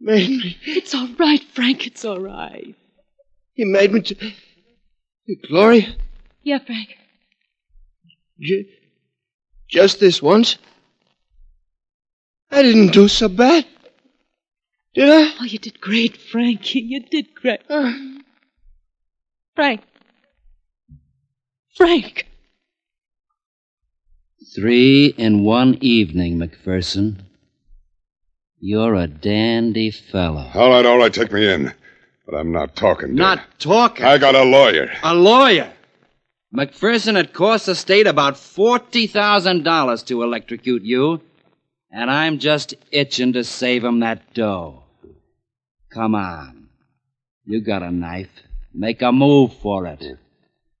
made 0.04 0.28
me. 0.28 0.56
It's 0.66 0.94
all 0.94 1.08
right, 1.18 1.42
Frank. 1.54 1.86
It's 1.86 2.04
all 2.04 2.20
right. 2.20 2.74
He 3.54 3.64
made 3.64 3.92
me 3.92 4.00
to. 4.02 4.32
Gloria, 5.48 5.96
Yeah, 6.42 6.58
Frank. 6.58 6.96
ju- 8.38 8.66
just 9.68 10.00
this 10.00 10.20
once. 10.22 10.58
I 12.50 12.62
didn't 12.62 12.92
do 12.92 13.08
so 13.08 13.28
bad. 13.28 13.66
Did 14.94 15.08
I? 15.10 15.34
Oh, 15.40 15.44
you 15.44 15.58
did 15.58 15.80
great, 15.80 16.16
Frank. 16.18 16.74
You 16.74 17.00
did 17.00 17.34
great. 17.34 17.60
Uh. 17.70 17.92
Frank. 19.56 19.80
Frank. 21.76 22.26
Three 24.54 25.14
in 25.16 25.42
one 25.42 25.78
evening, 25.80 26.38
McPherson. 26.38 27.16
You're 28.66 28.94
a 28.94 29.06
dandy 29.06 29.90
fellow. 29.90 30.50
All 30.54 30.70
right, 30.70 30.86
all 30.86 30.96
right, 30.96 31.12
take 31.12 31.30
me 31.30 31.46
in. 31.46 31.74
But 32.24 32.34
I'm 32.34 32.50
not 32.50 32.74
talking, 32.74 33.08
Dana. 33.08 33.18
Not 33.18 33.40
talking. 33.58 34.06
I 34.06 34.16
got 34.16 34.34
a 34.34 34.42
lawyer. 34.42 34.90
A 35.02 35.14
lawyer. 35.14 35.70
McPherson, 36.56 37.20
it 37.20 37.34
costs 37.34 37.66
the 37.66 37.74
state 37.74 38.06
about 38.06 38.36
$40,000 38.36 40.06
to 40.06 40.22
electrocute 40.22 40.82
you, 40.82 41.20
and 41.90 42.10
I'm 42.10 42.38
just 42.38 42.72
itching 42.90 43.34
to 43.34 43.44
save 43.44 43.84
him 43.84 44.00
that 44.00 44.32
dough. 44.32 44.84
Come 45.90 46.14
on. 46.14 46.68
You 47.44 47.60
got 47.60 47.82
a 47.82 47.90
knife. 47.90 48.30
Make 48.72 49.02
a 49.02 49.12
move 49.12 49.52
for 49.58 49.84
it. 49.88 50.02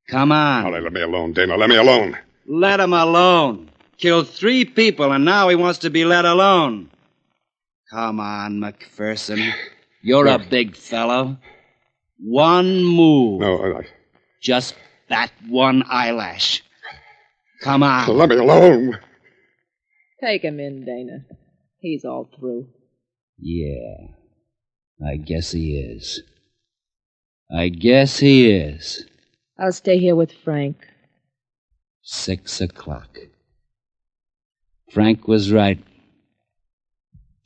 Come 0.08 0.32
on. 0.32 0.64
All 0.64 0.72
right, 0.72 0.82
let 0.82 0.94
me 0.94 1.02
alone, 1.02 1.34
Dana. 1.34 1.58
Let 1.58 1.68
me 1.68 1.76
alone. 1.76 2.16
Let 2.46 2.80
him 2.80 2.94
alone. 2.94 3.70
Killed 3.98 4.30
three 4.30 4.64
people, 4.64 5.12
and 5.12 5.26
now 5.26 5.50
he 5.50 5.54
wants 5.54 5.80
to 5.80 5.90
be 5.90 6.06
let 6.06 6.24
alone. 6.24 6.88
Come 7.90 8.20
on, 8.20 8.60
McPherson. 8.60 9.52
You're 10.02 10.26
a 10.26 10.38
big 10.38 10.76
fellow. 10.76 11.38
One 12.18 12.84
move. 12.84 13.40
No, 13.40 13.78
I, 13.78 13.86
Just 14.42 14.74
that 15.08 15.30
one 15.48 15.82
eyelash. 15.88 16.62
Come 17.62 17.82
on. 17.82 18.08
let 18.16 18.28
me 18.28 18.36
alone. 18.36 18.98
Take 20.22 20.42
him 20.42 20.60
in, 20.60 20.84
Dana. 20.84 21.24
He's 21.80 22.04
all 22.04 22.28
through. 22.38 22.68
Yeah. 23.38 24.08
I 25.06 25.16
guess 25.16 25.52
he 25.52 25.78
is. 25.78 26.22
I 27.54 27.68
guess 27.68 28.18
he 28.18 28.50
is. 28.50 29.06
I'll 29.58 29.72
stay 29.72 29.98
here 29.98 30.16
with 30.16 30.32
Frank. 30.32 30.76
Six 32.02 32.60
o'clock. 32.60 33.18
Frank 34.90 35.26
was 35.28 35.52
right. 35.52 35.78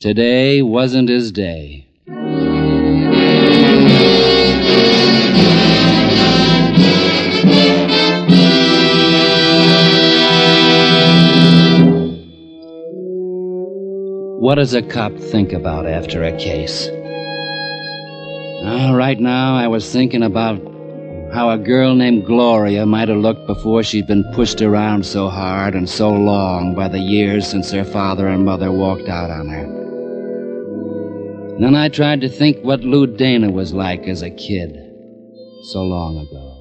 Today 0.00 0.62
wasn't 0.62 1.08
his 1.08 1.32
day. 1.32 1.84
What 14.38 14.54
does 14.54 14.72
a 14.72 14.82
cop 14.82 15.16
think 15.16 15.52
about 15.52 15.86
after 15.86 16.22
a 16.22 16.30
case? 16.38 16.86
Uh, 18.62 18.92
right 18.94 19.18
now, 19.18 19.56
I 19.56 19.66
was 19.66 19.92
thinking 19.92 20.22
about 20.22 20.60
how 21.32 21.50
a 21.50 21.58
girl 21.58 21.96
named 21.96 22.24
Gloria 22.24 22.86
might 22.86 23.08
have 23.08 23.18
looked 23.18 23.48
before 23.48 23.82
she'd 23.82 24.06
been 24.06 24.22
pushed 24.32 24.62
around 24.62 25.04
so 25.04 25.28
hard 25.28 25.74
and 25.74 25.90
so 25.90 26.10
long 26.10 26.76
by 26.76 26.86
the 26.86 27.00
years 27.00 27.48
since 27.48 27.72
her 27.72 27.84
father 27.84 28.28
and 28.28 28.44
mother 28.44 28.70
walked 28.70 29.08
out 29.08 29.30
on 29.30 29.48
her. 29.48 29.77
Then 31.58 31.74
I 31.74 31.88
tried 31.88 32.20
to 32.20 32.28
think 32.28 32.64
what 32.64 32.84
Lou 32.84 33.08
Dana 33.08 33.50
was 33.50 33.72
like 33.72 34.06
as 34.06 34.22
a 34.22 34.30
kid 34.30 34.76
so 35.72 35.82
long 35.82 36.18
ago. 36.18 36.56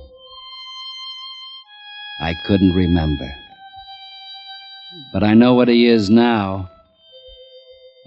I 2.19 2.33
couldn't 2.47 2.73
remember. 2.73 3.29
But 5.13 5.23
I 5.23 5.36
know 5.36 5.53
what 5.53 5.67
he 5.67 5.86
is 5.86 6.10
now. 6.10 6.71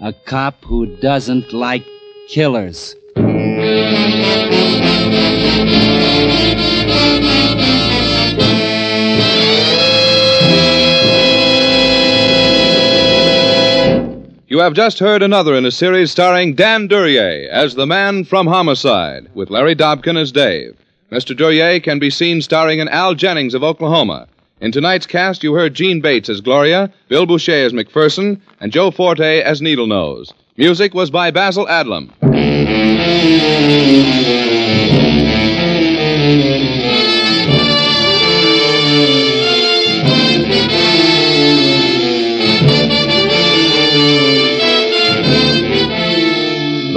A 0.01 0.11
cop 0.11 0.65
who 0.65 0.97
doesn't 0.97 1.53
like 1.53 1.85
killers. 2.27 2.93
You 14.51 14.59
have 14.59 14.73
just 14.73 14.99
heard 14.99 15.23
another 15.23 15.55
in 15.55 15.63
a 15.63 15.71
series 15.71 16.11
starring 16.11 16.55
Dan 16.55 16.87
Duryea 16.87 17.47
as 17.49 17.75
the 17.75 17.87
man 17.87 18.25
from 18.25 18.47
Homicide, 18.47 19.29
with 19.33 19.49
Larry 19.49 19.77
Dobkin 19.77 20.17
as 20.17 20.33
Dave. 20.33 20.75
Mr. 21.09 21.33
Duryea 21.33 21.79
can 21.79 21.99
be 21.99 22.09
seen 22.09 22.41
starring 22.41 22.79
in 22.79 22.89
Al 22.89 23.15
Jennings 23.15 23.53
of 23.53 23.63
Oklahoma. 23.63 24.27
In 24.59 24.73
tonight's 24.73 25.07
cast, 25.07 25.41
you 25.41 25.53
heard 25.53 25.73
Gene 25.73 26.01
Bates 26.01 26.27
as 26.27 26.41
Gloria, 26.41 26.91
Bill 27.07 27.25
Bouchey 27.25 27.65
as 27.65 27.71
McPherson, 27.71 28.41
and 28.59 28.73
Joe 28.73 28.91
Forte 28.91 29.41
as 29.41 29.61
Needle 29.61 29.87
Nose. 29.87 30.33
Music 30.57 30.93
was 30.93 31.09
by 31.09 31.31
Basil 31.31 31.65
Adlam. 31.67 32.11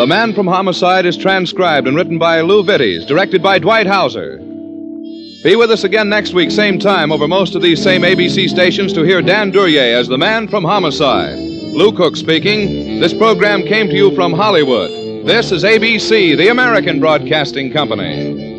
The 0.04 0.08
Man 0.08 0.34
from 0.34 0.46
Homicide 0.46 1.06
is 1.06 1.16
transcribed 1.16 1.88
and 1.88 1.96
written 1.96 2.18
by 2.18 2.42
Lou 2.42 2.62
Vittes, 2.62 3.06
directed 3.06 3.42
by 3.42 3.58
Dwight 3.58 3.86
Hauser. 3.86 4.36
Be 5.42 5.56
with 5.56 5.70
us 5.70 5.84
again 5.84 6.10
next 6.10 6.34
week, 6.34 6.50
same 6.50 6.78
time, 6.78 7.10
over 7.10 7.26
most 7.26 7.54
of 7.54 7.62
these 7.62 7.82
same 7.82 8.02
ABC 8.02 8.50
stations 8.50 8.92
to 8.92 9.02
hear 9.02 9.22
Dan 9.22 9.50
Duryea 9.50 9.98
as 9.98 10.06
the 10.06 10.18
Man 10.18 10.46
from 10.46 10.62
Homicide. 10.62 11.38
Lou 11.38 11.90
Cook 11.90 12.16
speaking. 12.16 13.00
This 13.00 13.14
program 13.14 13.62
came 13.62 13.88
to 13.88 13.96
you 13.96 14.14
from 14.14 14.34
Hollywood. 14.34 14.90
This 15.26 15.50
is 15.50 15.64
ABC, 15.64 16.36
the 16.36 16.48
American 16.48 17.00
Broadcasting 17.00 17.72
Company. 17.72 18.53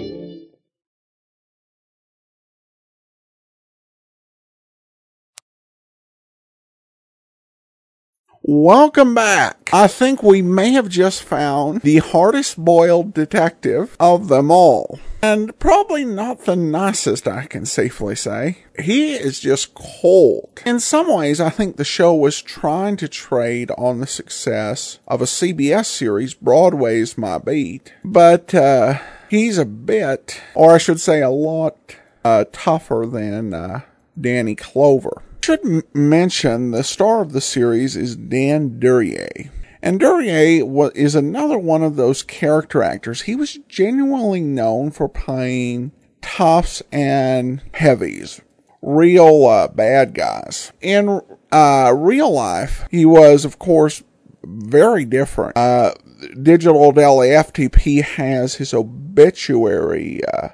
Welcome 8.48 9.16
back. 9.16 9.72
I 9.74 9.88
think 9.88 10.22
we 10.22 10.44
may 10.44 10.70
have 10.74 10.88
just 10.88 11.24
found 11.24 11.82
the 11.82 11.98
hardest 11.98 12.64
boiled 12.64 13.12
detective 13.12 13.98
of 14.00 14.28
them 14.28 14.52
all. 14.52 15.00
And 15.24 15.58
probably 15.58 16.06
not 16.06 16.46
the 16.46 16.56
nicest, 16.56 17.28
I 17.28 17.48
can 17.48 17.66
safely 17.66 18.16
say. 18.16 18.60
He 18.78 19.16
is 19.16 19.40
just 19.40 19.74
cold. 19.74 20.62
In 20.64 20.80
some 20.80 21.12
ways, 21.12 21.42
I 21.42 21.50
think 21.50 21.78
the 21.78 21.84
show 21.84 22.14
was 22.14 22.40
trying 22.40 22.98
to 22.98 23.08
trade 23.08 23.72
on 23.80 24.00
the 24.00 24.06
success 24.06 25.00
of 25.08 25.24
a 25.24 25.26
CBS 25.26 25.88
series, 25.88 26.36
Broadway's 26.36 27.18
My 27.18 27.40
Beat. 27.40 27.94
But, 28.04 28.54
uh, 28.54 29.00
he's 29.28 29.58
a 29.58 29.66
bit, 29.66 30.40
or 30.54 30.76
I 30.76 30.78
should 30.78 31.00
say 31.00 31.24
a 31.24 31.32
lot, 31.32 31.96
uh, 32.24 32.46
tougher 32.52 33.08
than, 33.12 33.56
uh, 33.56 33.82
Danny 34.22 34.54
Clover 34.54 35.24
should 35.46 35.64
m- 35.64 35.84
mention 35.94 36.72
the 36.72 36.84
star 36.84 37.22
of 37.22 37.32
the 37.32 37.40
series 37.40 37.96
is 37.96 38.16
Dan 38.16 38.80
Duryea. 38.80 39.52
And 39.80 40.00
Duryea 40.00 40.66
wa- 40.66 40.90
is 40.96 41.14
another 41.14 41.60
one 41.60 41.84
of 41.84 41.98
those 41.98 42.24
character 42.24 42.82
actors. 42.82 43.22
He 43.22 43.36
was 43.36 43.60
genuinely 43.70 44.42
known 44.42 44.90
for 44.90 45.08
playing 45.08 45.92
toughs 46.20 46.82
and 46.92 47.62
heavies, 47.74 48.42
real 48.82 49.46
uh, 49.46 49.68
bad 49.68 50.16
guys. 50.16 50.72
In 50.82 51.22
uh, 51.52 51.94
real 51.96 52.34
life, 52.34 52.88
he 52.90 53.06
was, 53.06 53.46
of 53.46 53.60
course, 53.60 54.02
very 54.44 55.06
different. 55.06 55.56
Uh, 55.56 55.94
Digital 56.42 56.92
Deli 56.92 57.28
FTP 57.28 58.02
has 58.02 58.56
his 58.56 58.74
obituary 58.74 60.22
uh, 60.26 60.50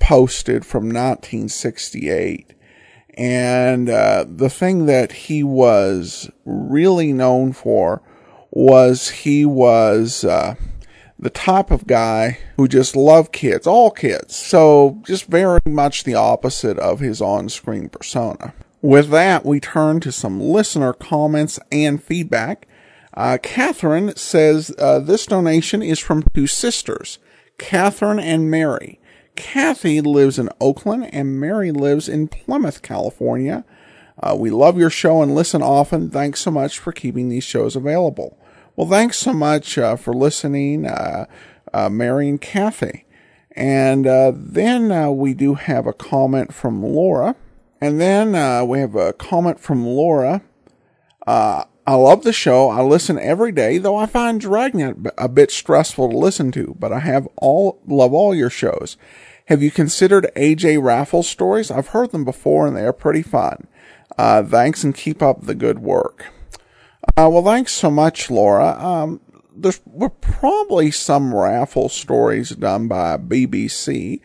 posted 0.00 0.66
from 0.66 0.86
1968. 0.86 2.55
And 3.16 3.88
uh, 3.88 4.26
the 4.28 4.50
thing 4.50 4.86
that 4.86 5.12
he 5.12 5.42
was 5.42 6.30
really 6.44 7.12
known 7.12 7.52
for 7.52 8.02
was 8.50 9.08
he 9.08 9.46
was 9.46 10.24
uh, 10.24 10.54
the 11.18 11.30
type 11.30 11.70
of 11.70 11.86
guy 11.86 12.38
who 12.56 12.68
just 12.68 12.94
loved 12.94 13.32
kids, 13.32 13.66
all 13.66 13.90
kids. 13.90 14.36
So 14.36 15.00
just 15.06 15.26
very 15.26 15.60
much 15.64 16.04
the 16.04 16.14
opposite 16.14 16.78
of 16.78 17.00
his 17.00 17.22
on-screen 17.22 17.88
persona. 17.88 18.54
With 18.82 19.08
that, 19.10 19.44
we 19.44 19.60
turn 19.60 20.00
to 20.00 20.12
some 20.12 20.40
listener 20.40 20.92
comments 20.92 21.58
and 21.72 22.02
feedback. 22.02 22.68
Uh, 23.14 23.38
Catherine 23.42 24.14
says 24.16 24.74
uh, 24.78 24.98
this 24.98 25.24
donation 25.26 25.82
is 25.82 25.98
from 25.98 26.22
two 26.34 26.46
sisters, 26.46 27.18
Catherine 27.56 28.20
and 28.20 28.50
Mary. 28.50 29.00
Kathy 29.36 30.00
lives 30.00 30.38
in 30.38 30.48
Oakland 30.60 31.10
and 31.12 31.38
Mary 31.38 31.70
lives 31.70 32.08
in 32.08 32.28
Plymouth, 32.28 32.82
California. 32.82 33.64
Uh, 34.18 34.34
we 34.36 34.50
love 34.50 34.78
your 34.78 34.90
show 34.90 35.22
and 35.22 35.34
listen 35.34 35.62
often. 35.62 36.10
Thanks 36.10 36.40
so 36.40 36.50
much 36.50 36.78
for 36.78 36.92
keeping 36.92 37.28
these 37.28 37.44
shows 37.44 37.76
available. 37.76 38.38
Well, 38.74 38.88
thanks 38.88 39.18
so 39.18 39.32
much 39.32 39.78
uh, 39.78 39.96
for 39.96 40.12
listening, 40.12 40.86
uh, 40.86 41.26
uh 41.72 41.88
Mary 41.88 42.28
and 42.28 42.40
Kathy. 42.40 43.04
And 43.52 44.06
uh, 44.06 44.32
then 44.34 44.90
uh, 44.92 45.10
we 45.10 45.32
do 45.32 45.54
have 45.54 45.86
a 45.86 45.92
comment 45.92 46.52
from 46.52 46.82
Laura. 46.82 47.36
And 47.80 48.00
then 48.00 48.32
we 48.68 48.80
have 48.80 48.94
a 48.94 49.12
comment 49.12 49.60
from 49.60 49.86
Laura. 49.86 50.42
I 51.88 51.94
love 51.94 52.24
the 52.24 52.32
show. 52.32 52.68
I 52.68 52.82
listen 52.82 53.18
every 53.18 53.52
day, 53.52 53.78
though 53.78 53.96
I 53.96 54.06
find 54.06 54.40
Dragnet 54.40 54.96
a 55.16 55.28
bit 55.28 55.52
stressful 55.52 56.10
to 56.10 56.18
listen 56.18 56.50
to. 56.52 56.74
But 56.78 56.92
I 56.92 56.98
have 56.98 57.28
all 57.36 57.80
love 57.86 58.12
all 58.12 58.34
your 58.34 58.50
shows. 58.50 58.96
Have 59.46 59.62
you 59.62 59.70
considered 59.70 60.30
AJ 60.34 60.82
Raffles 60.82 61.28
stories? 61.28 61.70
I've 61.70 61.88
heard 61.88 62.10
them 62.10 62.24
before 62.24 62.66
and 62.66 62.76
they 62.76 62.84
are 62.84 62.92
pretty 62.92 63.22
fun. 63.22 63.68
Uh, 64.18 64.42
thanks 64.42 64.82
and 64.82 64.94
keep 64.94 65.22
up 65.22 65.42
the 65.42 65.54
good 65.54 65.78
work. 65.78 66.26
Uh, 67.16 67.28
well, 67.30 67.44
thanks 67.44 67.72
so 67.72 67.88
much, 67.90 68.28
Laura. 68.28 68.76
Um, 68.82 69.20
there 69.54 69.72
were 69.86 70.10
probably 70.10 70.90
some 70.90 71.32
raffle 71.32 71.88
stories 71.88 72.50
done 72.50 72.88
by 72.88 73.16
BBC, 73.16 74.20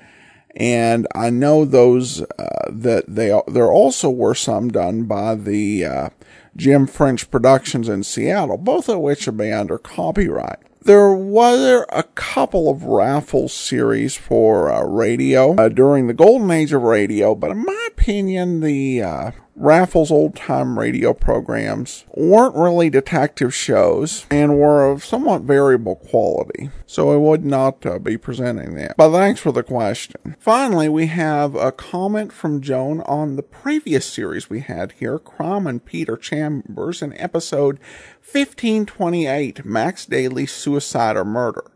and 0.56 1.08
I 1.14 1.30
know 1.30 1.66
those 1.66 2.22
uh, 2.22 2.70
that 2.70 3.06
they 3.08 3.40
there 3.48 3.72
also 3.72 4.10
were 4.10 4.36
some 4.36 4.70
done 4.70 5.04
by 5.04 5.36
the 5.36 5.86
uh, 5.86 6.10
Jim 6.58 6.88
French 6.88 7.30
Productions 7.30 7.88
in 7.88 8.04
Seattle, 8.04 8.58
both 8.58 8.90
of 8.90 9.00
which 9.00 9.28
are 9.28 9.54
under 9.54 9.78
copyright. 9.78 10.60
There 10.84 11.12
were 11.12 11.86
a 11.90 12.02
couple 12.16 12.68
of 12.68 12.84
raffle 12.84 13.48
series 13.48 14.16
for 14.16 14.72
uh, 14.72 14.84
radio 14.84 15.54
uh, 15.54 15.70
during 15.70 16.08
the 16.08 16.14
golden 16.14 16.50
age 16.50 16.74
of 16.74 16.82
radio, 16.82 17.36
but 17.36 17.52
in 17.52 17.64
my 17.64 17.88
opinion, 17.92 18.62
the 18.62 19.04
uh, 19.04 19.32
Raffles 19.56 20.12
old 20.12 20.36
time 20.36 20.80
radio 20.80 21.14
programs 21.14 22.06
weren't 22.16 22.56
really 22.56 22.89
detective 22.89 23.54
shows 23.54 24.26
and 24.32 24.58
were 24.58 24.89
of 24.89 25.04
somewhat 25.04 25.41
variable 25.41 25.97
quality, 25.97 26.70
so 26.86 27.12
I 27.12 27.18
would 27.18 27.43
not 27.43 27.86
uh, 27.86 27.99
be 27.99 28.18
presenting 28.18 28.76
that. 28.76 28.95
But 28.95 29.12
thanks 29.12 29.41
for 29.41 29.52
the 29.52 29.64
question. 29.64 30.36
Finally, 30.39 30.89
we 30.89 31.08
have 31.08 31.56
a 31.56 31.72
comment 31.72 32.32
from 32.32 32.62
Joan 32.62 33.02
on 33.02 33.36
the 33.36 33.43
previous 33.43 34.06
series 34.06 34.49
we 34.49 34.62
had 34.62 34.93
here, 34.93 35.20
Crime 35.20 35.68
and 35.68 35.84
Peter 35.84 36.16
Chambers, 36.16 37.02
in 37.02 37.18
episode 37.20 37.78
1528, 38.22 39.66
Max 39.66 40.06
Daly's 40.06 40.52
Suicide 40.52 41.18
or 41.18 41.26
Murder. 41.26 41.70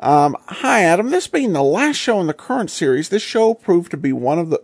Um, 0.00 0.34
hi, 0.46 0.82
Adam. 0.82 1.10
This 1.10 1.28
being 1.28 1.52
the 1.52 1.62
last 1.62 1.96
show 1.96 2.20
in 2.20 2.26
the 2.26 2.32
current 2.32 2.70
series, 2.70 3.10
this 3.10 3.22
show 3.22 3.52
proved 3.52 3.90
to 3.90 3.98
be 3.98 4.14
one 4.14 4.38
of 4.38 4.48
the 4.48 4.62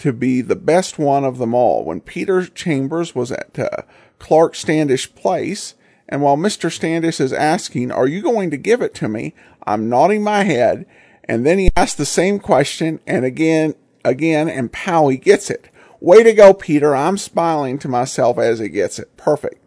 to 0.00 0.12
be 0.12 0.40
the 0.40 0.56
best 0.56 0.98
one 0.98 1.24
of 1.24 1.38
them 1.38 1.54
all. 1.54 1.84
When 1.84 2.00
Peter 2.00 2.46
Chambers 2.46 3.14
was 3.14 3.30
at 3.30 3.58
uh, 3.58 3.82
Clark 4.18 4.54
Standish 4.54 5.14
Place, 5.14 5.74
and 6.08 6.22
while 6.22 6.36
Mr. 6.36 6.72
Standish 6.72 7.20
is 7.20 7.32
asking, 7.32 7.92
"Are 7.92 8.08
you 8.08 8.20
going 8.22 8.50
to 8.50 8.56
give 8.56 8.82
it 8.82 8.94
to 8.96 9.08
me?" 9.08 9.34
I'm 9.64 9.88
nodding 9.88 10.22
my 10.22 10.42
head, 10.42 10.86
and 11.24 11.46
then 11.46 11.58
he 11.58 11.70
asks 11.76 11.94
the 11.94 12.06
same 12.06 12.38
question, 12.38 13.00
and 13.06 13.24
again, 13.24 13.74
again, 14.04 14.48
and 14.48 14.72
pow, 14.72 15.08
he 15.08 15.16
gets 15.16 15.50
it. 15.50 15.68
Way 16.00 16.22
to 16.22 16.32
go, 16.32 16.54
Peter. 16.54 16.96
I'm 16.96 17.18
smiling 17.18 17.78
to 17.80 17.88
myself 17.88 18.38
as 18.38 18.58
he 18.58 18.68
gets 18.68 18.98
it. 18.98 19.16
Perfect. 19.18 19.62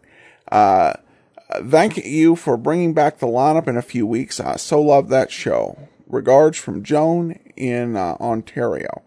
Uh, 0.50 0.94
thank 1.62 1.96
you 1.96 2.34
for 2.34 2.56
bringing 2.56 2.92
back 2.92 3.18
the 3.18 3.26
lineup 3.26 3.68
in 3.68 3.76
a 3.76 3.82
few 3.82 4.06
weeks. 4.06 4.40
I 4.40 4.56
so 4.56 4.82
love 4.82 5.08
that 5.10 5.30
show. 5.30 5.88
Regards 6.08 6.58
from 6.58 6.82
Joan 6.82 7.38
in 7.56 7.96
uh, 7.96 8.16
Ontario, 8.20 9.02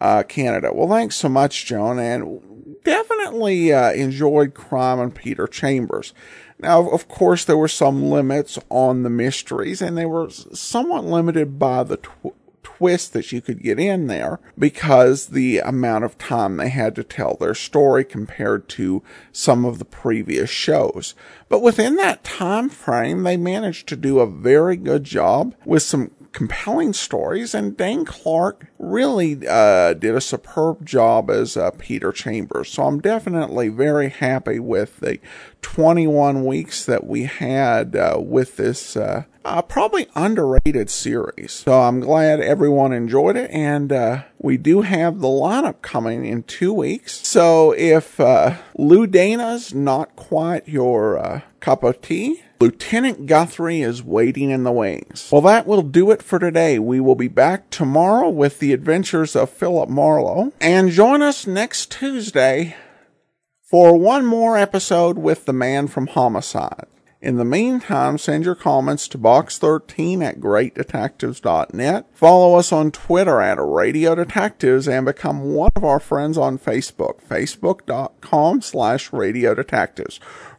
uh, 0.00 0.22
Canada. 0.22 0.70
Well, 0.72 0.88
thanks 0.88 1.16
so 1.16 1.28
much, 1.28 1.66
Joan, 1.66 1.98
and 1.98 2.40
definitely 2.84 3.72
uh, 3.72 3.92
enjoyed 3.92 4.54
Crime 4.54 5.00
and 5.00 5.14
Peter 5.14 5.46
Chambers. 5.46 6.12
Now, 6.60 6.90
of 6.90 7.08
course, 7.08 7.44
there 7.44 7.56
were 7.56 7.68
some 7.68 8.02
limits 8.02 8.58
on 8.68 9.02
the 9.02 9.10
mysteries, 9.10 9.80
and 9.80 9.96
they 9.96 10.06
were 10.06 10.30
somewhat 10.30 11.04
limited 11.04 11.58
by 11.58 11.84
the 11.84 11.98
tw- 11.98 12.34
twist 12.62 13.12
that 13.12 13.32
you 13.32 13.40
could 13.40 13.62
get 13.62 13.78
in 13.78 14.06
there 14.06 14.38
because 14.56 15.26
the 15.26 15.58
amount 15.58 16.04
of 16.04 16.16
time 16.16 16.56
they 16.56 16.68
had 16.68 16.94
to 16.94 17.02
tell 17.02 17.36
their 17.36 17.54
story 17.54 18.04
compared 18.04 18.68
to 18.68 19.02
some 19.32 19.64
of 19.64 19.78
the 19.78 19.84
previous 19.84 20.48
shows. 20.48 21.14
But 21.48 21.60
within 21.60 21.96
that 21.96 22.22
time 22.22 22.68
frame, 22.68 23.24
they 23.24 23.36
managed 23.36 23.88
to 23.88 23.96
do 23.96 24.20
a 24.20 24.30
very 24.30 24.76
good 24.76 25.02
job 25.04 25.54
with 25.64 25.82
some 25.82 26.12
compelling 26.38 26.92
stories, 26.92 27.52
and 27.52 27.76
Dane 27.76 28.04
Clark 28.04 28.68
really 28.78 29.44
uh, 29.48 29.92
did 29.94 30.14
a 30.14 30.20
superb 30.20 30.86
job 30.86 31.32
as 31.32 31.56
uh, 31.56 31.72
Peter 31.72 32.12
Chambers. 32.12 32.70
So 32.70 32.84
I'm 32.84 33.00
definitely 33.00 33.70
very 33.70 34.08
happy 34.08 34.60
with 34.60 35.00
the 35.00 35.18
21 35.62 36.44
weeks 36.44 36.86
that 36.86 37.04
we 37.04 37.24
had 37.24 37.96
uh, 37.96 38.20
with 38.20 38.56
this 38.56 38.96
uh, 38.96 39.24
uh, 39.44 39.62
probably 39.62 40.06
underrated 40.14 40.90
series. 40.90 41.50
So 41.50 41.72
I'm 41.72 41.98
glad 41.98 42.40
everyone 42.40 42.92
enjoyed 42.92 43.36
it, 43.36 43.50
and 43.50 43.90
uh, 43.90 44.22
we 44.38 44.56
do 44.56 44.82
have 44.82 45.18
the 45.18 45.26
lineup 45.26 45.82
coming 45.82 46.24
in 46.24 46.44
two 46.44 46.72
weeks. 46.72 47.26
So 47.26 47.72
if 47.72 48.20
Lou 48.76 49.08
Dana's 49.08 49.74
not 49.74 50.14
quite 50.14 50.68
your 50.68 51.42
cup 51.58 51.82
of 51.82 52.00
tea, 52.00 52.42
Lieutenant 52.60 53.26
Guthrie 53.26 53.82
is 53.82 54.02
waiting 54.02 54.50
in 54.50 54.64
the 54.64 54.72
wings. 54.72 55.28
Well, 55.30 55.42
that 55.42 55.66
will 55.66 55.82
do 55.82 56.10
it 56.10 56.22
for 56.22 56.38
today. 56.38 56.78
We 56.78 56.98
will 57.00 57.14
be 57.14 57.28
back 57.28 57.70
tomorrow 57.70 58.28
with 58.28 58.58
the 58.58 58.72
adventures 58.72 59.36
of 59.36 59.50
Philip 59.50 59.88
Marlowe. 59.88 60.52
And 60.60 60.90
join 60.90 61.22
us 61.22 61.46
next 61.46 61.92
Tuesday 61.92 62.74
for 63.62 63.96
one 63.96 64.26
more 64.26 64.56
episode 64.56 65.18
with 65.18 65.44
the 65.44 65.52
man 65.52 65.86
from 65.86 66.08
Homicide. 66.08 66.86
In 67.20 67.36
the 67.36 67.44
meantime, 67.44 68.16
send 68.16 68.44
your 68.44 68.54
comments 68.54 69.08
to 69.08 69.18
box13 69.18 70.22
at 70.22 70.38
greatdetectives.net. 70.38 72.06
Follow 72.12 72.54
us 72.54 72.70
on 72.70 72.92
Twitter 72.92 73.40
at 73.40 73.58
Radio 73.60 74.14
Detectives 74.14 74.86
and 74.86 75.04
become 75.04 75.52
one 75.52 75.72
of 75.74 75.82
our 75.82 75.98
friends 75.98 76.38
on 76.38 76.58
Facebook, 76.58 77.20
facebook.com 77.20 78.62
slash 78.62 79.12
Radio 79.12 79.52
Detectives. 79.52 80.20